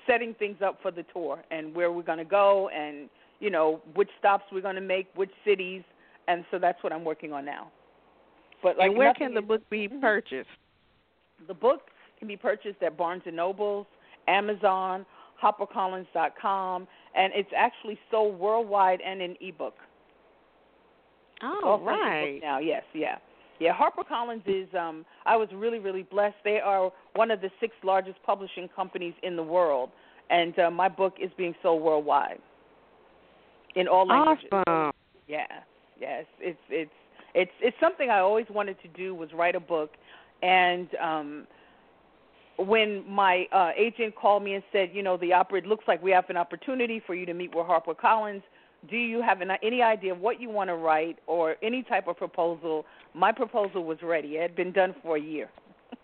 setting 0.07 0.33
things 0.33 0.61
up 0.61 0.81
for 0.81 0.91
the 0.91 1.03
tour 1.03 1.43
and 1.51 1.75
where 1.75 1.91
we're 1.91 2.01
going 2.03 2.17
to 2.17 2.25
go, 2.25 2.69
and 2.69 3.09
you 3.39 3.49
know 3.51 3.81
which 3.93 4.09
stops 4.17 4.45
we're 4.51 4.61
going 4.61 4.75
to 4.75 4.81
make, 4.81 5.07
which 5.15 5.31
cities, 5.43 5.83
and 6.27 6.45
so 6.49 6.57
that's 6.57 6.81
what 6.83 6.91
I'm 6.91 7.03
working 7.05 7.31
on 7.31 7.45
now. 7.45 7.67
But 8.65 8.79
like 8.79 8.87
and 8.89 8.97
where 8.97 9.13
can 9.13 9.35
the 9.35 9.43
book 9.43 9.61
be 9.69 9.87
Mhm. 9.87 10.01
purchased? 10.01 10.49
the 11.47 11.53
book 11.53 11.91
can 12.17 12.27
be 12.27 12.35
purchased 12.35 12.81
at 12.81 12.97
Barnes 12.97 13.21
and 13.27 13.35
Nobles, 13.35 13.85
Amazon, 14.27 15.05
HarperCollins.com, 15.39 16.87
and 17.13 17.33
it's 17.35 17.51
actually 17.55 17.99
sold 18.09 18.39
worldwide 18.39 19.01
and 19.01 19.21
in 19.21 19.37
ebook. 19.39 19.77
Oh, 21.43 21.61
also 21.63 21.89
in 21.89 21.93
ebook 21.93 22.01
right. 22.01 22.41
Now, 22.41 22.57
yes, 22.57 22.83
yeah, 22.93 23.19
yeah. 23.59 23.77
HarperCollins 23.77 24.47
is. 24.47 24.73
Um, 24.73 25.05
I 25.27 25.35
was 25.35 25.49
really, 25.53 25.77
really 25.77 26.01
blessed. 26.01 26.37
They 26.43 26.59
are 26.59 26.91
one 27.13 27.29
of 27.29 27.41
the 27.41 27.51
six 27.59 27.75
largest 27.83 28.17
publishing 28.23 28.67
companies 28.69 29.13
in 29.21 29.35
the 29.35 29.43
world, 29.43 29.91
and 30.31 30.57
uh, 30.57 30.71
my 30.71 30.89
book 30.89 31.19
is 31.21 31.31
being 31.37 31.53
sold 31.61 31.83
worldwide 31.83 32.39
in 33.75 33.87
all 33.87 34.07
languages. 34.07 34.49
Awesome. 34.51 34.91
Yeah, 35.27 35.45
yes, 35.99 36.25
it's 36.39 36.57
it's 36.69 36.91
it's 37.35 37.51
it's 37.61 37.77
something 37.79 38.09
I 38.09 38.19
always 38.19 38.45
wanted 38.49 38.81
to 38.81 38.87
do 38.87 39.13
was 39.13 39.29
write 39.33 39.55
a 39.55 39.59
book, 39.59 39.91
and 40.41 40.87
um, 40.95 41.47
when 42.57 43.07
my 43.09 43.45
uh, 43.51 43.71
agent 43.77 44.15
called 44.15 44.41
me 44.43 44.53
and 44.53 44.63
said, 44.71 44.89
you 44.93 45.03
know, 45.03 45.17
the 45.17 45.33
opera, 45.33 45.59
it 45.59 45.65
looks 45.65 45.83
like 45.87 46.01
we 46.01 46.11
have 46.11 46.29
an 46.29 46.37
opportunity 46.37 47.01
for 47.05 47.13
you 47.13 47.25
to 47.25 47.33
meet 47.33 47.53
with 47.53 47.65
Harper 47.65 47.93
Collins. 47.93 48.41
Do 48.89 48.95
you 48.97 49.21
have 49.21 49.41
an, 49.41 49.49
any 49.61 49.81
idea 49.81 50.13
of 50.13 50.19
what 50.19 50.39
you 50.39 50.49
want 50.49 50.69
to 50.69 50.75
write 50.75 51.17
or 51.27 51.55
any 51.61 51.83
type 51.83 52.07
of 52.07 52.17
proposal? 52.17 52.85
My 53.13 53.31
proposal 53.31 53.83
was 53.83 53.97
ready. 54.01 54.29
It 54.37 54.41
had 54.41 54.55
been 54.55 54.71
done 54.71 54.95
for 55.01 55.17
a 55.17 55.21
year. 55.21 55.49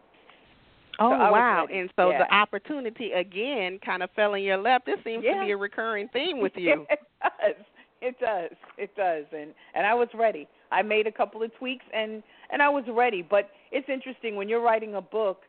Oh 1.00 1.10
was 1.10 1.32
wow! 1.32 1.68
And 1.74 1.90
so 1.96 2.12
Yeah. 2.12 2.20
the 2.20 2.36
opportunity 2.36 3.14
again 3.14 3.80
kind 3.84 4.04
of 4.04 4.12
fell 4.12 4.36
in 4.36 4.44
your 4.44 4.58
lap. 4.58 4.84
This 4.86 5.00
seems 5.04 5.24
Yeah. 5.24 5.40
to 5.40 5.46
be 5.46 5.52
a 5.52 5.58
recurring 5.58 6.10
theme 6.10 6.40
with 6.40 6.52
you. 6.58 6.86
it 6.92 7.00
does. 7.24 7.56
It 8.02 8.20
does. 8.20 8.52
It 8.78 8.96
does. 8.96 9.26
And 9.32 9.52
and 9.76 9.86
I 9.86 9.94
was 9.94 10.08
ready. 10.14 10.48
I 10.72 10.82
made 10.82 11.08
a 11.08 11.12
couple 11.12 11.44
of 11.44 11.54
tweaks 11.58 11.86
and 11.94 12.24
and 12.52 12.62
I 12.62 12.70
was 12.70 12.84
ready. 12.90 13.22
But 13.22 13.50
it's 13.72 13.88
interesting 13.90 14.36
when 14.36 14.50
you're 14.50 14.62
writing 14.62 14.96
a 14.96 15.02
book. 15.02 15.42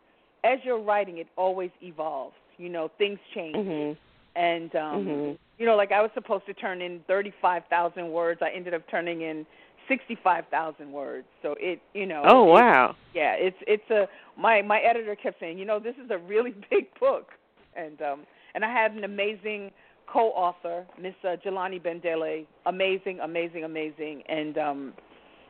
As 0.44 0.58
you're 0.64 0.80
writing, 0.80 1.18
it 1.18 1.28
always 1.36 1.70
evolves. 1.82 2.34
You 2.58 2.68
know, 2.68 2.90
things 2.98 3.18
change. 3.34 3.56
mhm. 3.56 3.96
And 4.36 4.74
um 4.76 5.06
Mhm. 5.06 5.38
you 5.58 5.66
know, 5.66 5.76
like 5.76 5.92
I 5.92 6.02
was 6.02 6.10
supposed 6.14 6.46
to 6.46 6.54
turn 6.54 6.82
in 6.82 7.00
thirty-five 7.06 7.64
thousand 7.70 8.10
words. 8.10 8.40
I 8.42 8.50
ended 8.50 8.74
up 8.74 8.82
turning 8.90 9.22
in 9.22 9.46
sixty-five 9.88 10.46
thousand 10.50 10.92
words. 10.92 11.26
So 11.42 11.54
it, 11.60 11.80
you 11.94 12.06
know. 12.06 12.22
Oh 12.24 12.48
it- 12.48 12.52
wow! 12.52 12.96
yeah, 13.14 13.32
it's 13.34 13.56
it's 13.66 13.88
a 13.90 14.08
my 14.36 14.62
my 14.62 14.78
editor 14.80 15.14
kept 15.16 15.38
saying, 15.40 15.58
you 15.58 15.64
know, 15.64 15.78
this 15.78 15.96
is 16.02 16.10
a 16.10 16.18
really 16.18 16.54
big 16.70 16.86
book, 16.98 17.32
and 17.76 18.00
um 18.02 18.20
and 18.54 18.64
I 18.64 18.72
had 18.72 18.92
an 18.92 19.04
amazing 19.04 19.70
co-author, 20.12 20.84
Miss 21.00 21.14
uh, 21.24 21.36
Jelani 21.44 21.80
Bendele, 21.82 22.46
amazing, 22.66 23.20
amazing, 23.20 23.64
amazing, 23.64 24.22
and 24.28 24.58
um 24.58 24.92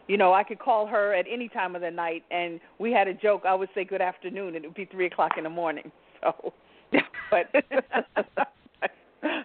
you 0.09 0.17
know, 0.17 0.33
I 0.35 0.43
could 0.43 0.59
call 0.59 0.87
her 0.89 1.15
at 1.15 1.27
any 1.31 1.49
time 1.49 1.77
of 1.77 1.81
the 1.81 1.91
night, 1.91 2.25
and 2.31 2.61
we 2.79 2.93
had 2.93 3.09
a 3.09 3.15
joke. 3.15 3.43
I 3.47 3.55
would 3.55 3.69
say 3.75 3.85
good 3.85 4.03
afternoon, 4.03 4.57
and 4.57 4.65
it 4.65 4.69
would 4.69 4.75
be 4.75 4.85
three 4.85 5.07
o'clock 5.07 5.33
in 5.39 5.45
the 5.45 5.51
morning. 5.51 5.91
So, 6.21 6.53
but 7.31 7.47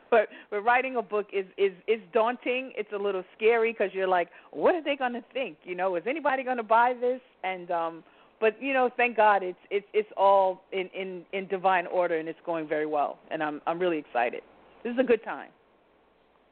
but 0.10 0.30
but 0.50 0.62
writing 0.64 0.96
a 0.98 1.02
book 1.02 1.28
is 1.32 1.46
is 1.58 1.72
is 1.88 2.00
daunting. 2.14 2.74
It's 2.76 2.92
a 2.94 2.98
little 2.98 3.24
scary 3.36 3.72
because 3.72 3.92
you're 3.94 4.08
like, 4.08 4.30
what 4.52 4.76
are 4.76 4.84
they 4.84 4.96
going 4.96 5.14
to 5.14 5.24
think? 5.34 5.58
You 5.64 5.76
know, 5.76 5.96
is 5.96 6.04
anybody 6.08 6.44
going 6.44 6.58
to 6.58 6.64
buy 6.64 6.94
this? 7.00 7.22
And 7.44 7.72
um, 7.72 8.04
but 8.40 8.62
you 8.62 8.74
know, 8.74 8.90
thank 8.98 9.16
God 9.16 9.44
it's 9.44 9.58
it's 9.70 9.88
it's 9.94 10.10
all 10.18 10.64
in 10.72 10.90
in 10.94 11.24
in 11.34 11.48
divine 11.48 11.88
order 11.88 12.18
and 12.18 12.28
it's 12.28 12.40
going 12.46 12.68
very 12.68 12.86
well. 12.86 13.20
And 13.32 13.44
I'm 13.44 13.62
I'm 13.68 13.80
really 13.80 14.00
excited. 14.00 14.42
This 14.88 14.94
is 14.94 15.00
a 15.00 15.04
good 15.04 15.24
time. 15.26 15.50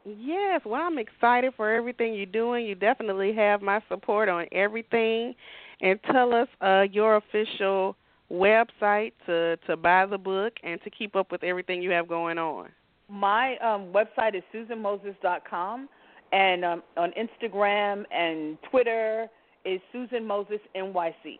Yes, 0.03 0.59
well, 0.65 0.81
I'm 0.81 0.97
excited 0.97 1.53
for 1.55 1.71
everything 1.73 2.13
you're 2.13 2.25
doing. 2.25 2.65
You 2.65 2.75
definitely 2.75 3.33
have 3.33 3.61
my 3.61 3.81
support 3.87 4.27
on 4.27 4.45
everything. 4.51 5.33
And 5.79 5.97
tell 6.11 6.35
us 6.35 6.49
uh, 6.59 6.83
your 6.91 7.15
official 7.15 7.95
website 8.29 9.13
to 9.25 9.55
to 9.67 9.77
buy 9.77 10.05
the 10.05 10.17
book 10.17 10.51
and 10.63 10.81
to 10.83 10.89
keep 10.89 11.15
up 11.15 11.31
with 11.31 11.45
everything 11.45 11.81
you 11.81 11.91
have 11.91 12.09
going 12.09 12.37
on. 12.37 12.71
My 13.07 13.55
um, 13.59 13.93
website 13.93 14.35
is 14.35 14.43
susanmoses.com, 14.53 15.87
and 16.33 16.65
um, 16.65 16.83
on 16.97 17.13
Instagram 17.13 18.03
and 18.11 18.57
Twitter 18.69 19.27
is 19.63 19.79
Susan 19.93 20.27
Moses 20.27 20.59
NYC, 20.75 21.39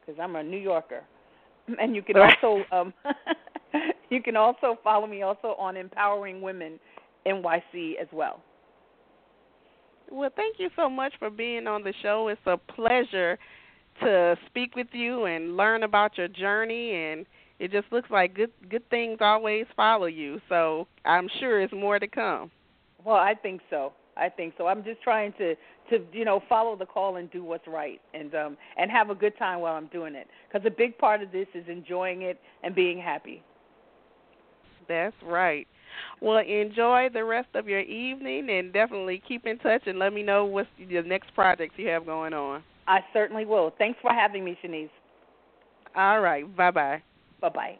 because 0.00 0.20
I'm 0.20 0.36
a 0.36 0.42
New 0.42 0.58
Yorker. 0.58 1.04
And 1.80 1.96
you 1.96 2.02
can 2.02 2.16
also 2.18 2.64
um, 2.70 2.92
you 4.12 4.22
can 4.22 4.36
also 4.36 4.78
follow 4.84 5.06
me 5.06 5.22
also 5.22 5.56
on 5.58 5.76
Empowering 5.76 6.42
Women 6.42 6.78
NYC 7.26 7.94
as 8.00 8.08
well. 8.12 8.42
Well, 10.10 10.30
thank 10.36 10.58
you 10.58 10.68
so 10.76 10.90
much 10.90 11.14
for 11.18 11.30
being 11.30 11.66
on 11.66 11.82
the 11.82 11.94
show. 12.02 12.28
It's 12.28 12.40
a 12.46 12.58
pleasure 12.58 13.38
to 14.00 14.36
speak 14.46 14.76
with 14.76 14.88
you 14.92 15.24
and 15.24 15.56
learn 15.56 15.82
about 15.82 16.18
your 16.18 16.28
journey 16.28 16.94
and 16.94 17.26
it 17.58 17.70
just 17.70 17.86
looks 17.92 18.10
like 18.10 18.34
good 18.34 18.50
good 18.68 18.88
things 18.90 19.18
always 19.20 19.66
follow 19.76 20.06
you. 20.06 20.40
So, 20.48 20.88
I'm 21.04 21.28
sure 21.38 21.60
it's 21.60 21.72
more 21.72 21.98
to 21.98 22.08
come. 22.08 22.50
Well, 23.04 23.16
I 23.16 23.34
think 23.34 23.60
so. 23.70 23.92
I 24.16 24.28
think 24.28 24.54
so. 24.58 24.66
I'm 24.66 24.82
just 24.84 25.00
trying 25.00 25.32
to 25.34 25.54
to 25.90 26.04
you 26.12 26.24
know 26.24 26.42
follow 26.48 26.76
the 26.76 26.86
call 26.86 27.16
and 27.16 27.30
do 27.30 27.44
what's 27.44 27.66
right 27.66 28.00
and 28.14 28.34
um 28.34 28.56
and 28.76 28.90
have 28.90 29.10
a 29.10 29.14
good 29.14 29.36
time 29.38 29.60
while 29.60 29.74
I'm 29.74 29.86
doing 29.86 30.14
it 30.14 30.26
because 30.48 30.66
a 30.66 30.70
big 30.70 30.98
part 30.98 31.22
of 31.22 31.30
this 31.32 31.46
is 31.54 31.64
enjoying 31.68 32.22
it 32.22 32.40
and 32.62 32.74
being 32.74 32.98
happy. 32.98 33.42
That's 34.88 35.16
right. 35.24 35.66
Well, 36.20 36.38
enjoy 36.38 37.08
the 37.12 37.24
rest 37.24 37.48
of 37.54 37.68
your 37.68 37.80
evening 37.80 38.48
and 38.50 38.72
definitely 38.72 39.22
keep 39.26 39.46
in 39.46 39.58
touch 39.58 39.82
and 39.86 39.98
let 39.98 40.12
me 40.12 40.22
know 40.22 40.44
what's 40.44 40.68
the 40.78 41.02
next 41.02 41.34
projects 41.34 41.74
you 41.76 41.88
have 41.88 42.06
going 42.06 42.32
on. 42.32 42.62
I 42.86 43.00
certainly 43.12 43.44
will. 43.44 43.72
Thanks 43.78 43.98
for 44.00 44.12
having 44.12 44.44
me, 44.44 44.58
Chenese. 44.62 44.90
All 45.94 46.20
right. 46.20 46.44
Bye 46.56 46.70
bye. 46.70 47.02
Bye 47.40 47.48
bye. 47.50 47.78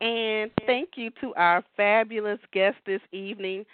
And 0.00 0.50
thank 0.66 0.90
you 0.96 1.10
to 1.22 1.32
our 1.36 1.64
fabulous 1.76 2.38
guest 2.52 2.76
this 2.84 3.00
evening, 3.12 3.64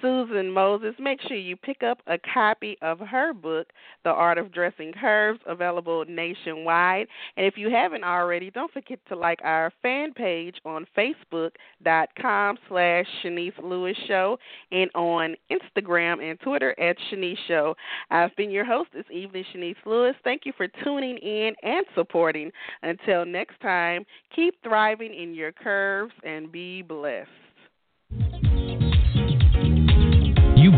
Susan 0.00 0.50
Moses. 0.50 0.94
Make 0.98 1.20
sure 1.22 1.36
you 1.36 1.56
pick 1.56 1.82
up 1.82 1.98
a 2.06 2.18
copy 2.18 2.76
of 2.82 2.98
her 3.00 3.32
book, 3.32 3.68
The 4.04 4.10
Art 4.10 4.38
of 4.38 4.52
Dressing 4.52 4.92
Curves, 4.92 5.40
available 5.46 6.04
nationwide. 6.08 7.06
And 7.36 7.46
if 7.46 7.56
you 7.56 7.70
haven't 7.70 8.04
already, 8.04 8.50
don't 8.50 8.72
forget 8.72 8.98
to 9.08 9.16
like 9.16 9.40
our 9.44 9.72
fan 9.82 10.12
page 10.12 10.56
on 10.64 10.86
Facebook.com 10.96 12.58
slash 12.68 13.06
Chenese 13.22 13.52
Lewis 13.62 13.96
Show 14.08 14.38
and 14.70 14.90
on 14.94 15.36
Instagram 15.50 16.22
and 16.22 16.38
Twitter 16.40 16.78
at 16.80 16.96
Chenese 17.10 17.38
Show. 17.48 17.74
I've 18.10 18.34
been 18.36 18.50
your 18.50 18.64
host 18.64 18.90
this 18.94 19.04
evening, 19.10 19.44
Chenese 19.52 19.76
Lewis. 19.84 20.14
Thank 20.24 20.46
you 20.46 20.52
for 20.56 20.68
tuning 20.84 21.18
in 21.18 21.54
and 21.62 21.84
supporting. 21.94 22.50
Until 22.82 23.24
next 23.24 23.60
time, 23.60 24.04
keep 24.34 24.54
thriving 24.62 25.14
in 25.14 25.34
your 25.34 25.52
curves 25.52 26.12
and 26.24 26.50
be 26.50 26.82
blessed. 26.82 27.41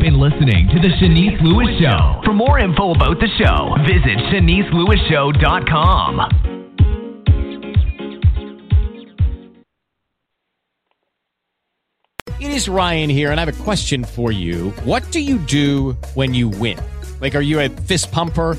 Been 0.05 0.21
listening 0.21 0.69
to 0.69 0.79
The 0.81 0.91
Chenese 1.01 1.41
Lewis 1.41 1.81
Show. 1.81 2.21
For 2.27 2.35
more 2.35 2.59
info 2.59 2.93
about 2.93 3.19
the 3.21 3.29
show, 3.39 3.75
visit 3.87 4.19
CheneseLewisShow.com. 4.29 6.21
It 12.39 12.51
is 12.51 12.69
Ryan 12.69 13.09
here, 13.09 13.31
and 13.31 13.41
I 13.41 13.47
have 13.47 13.59
a 13.59 13.65
question 13.65 14.05
for 14.05 14.31
you. 14.31 14.73
What 14.85 15.11
do 15.11 15.21
you 15.21 15.39
do 15.39 15.97
when 16.13 16.35
you 16.35 16.51
win? 16.51 16.79
Like, 17.23 17.35
are 17.35 17.41
you 17.41 17.61
a 17.61 17.71
fist 17.71 18.13
pumper? 18.13 18.59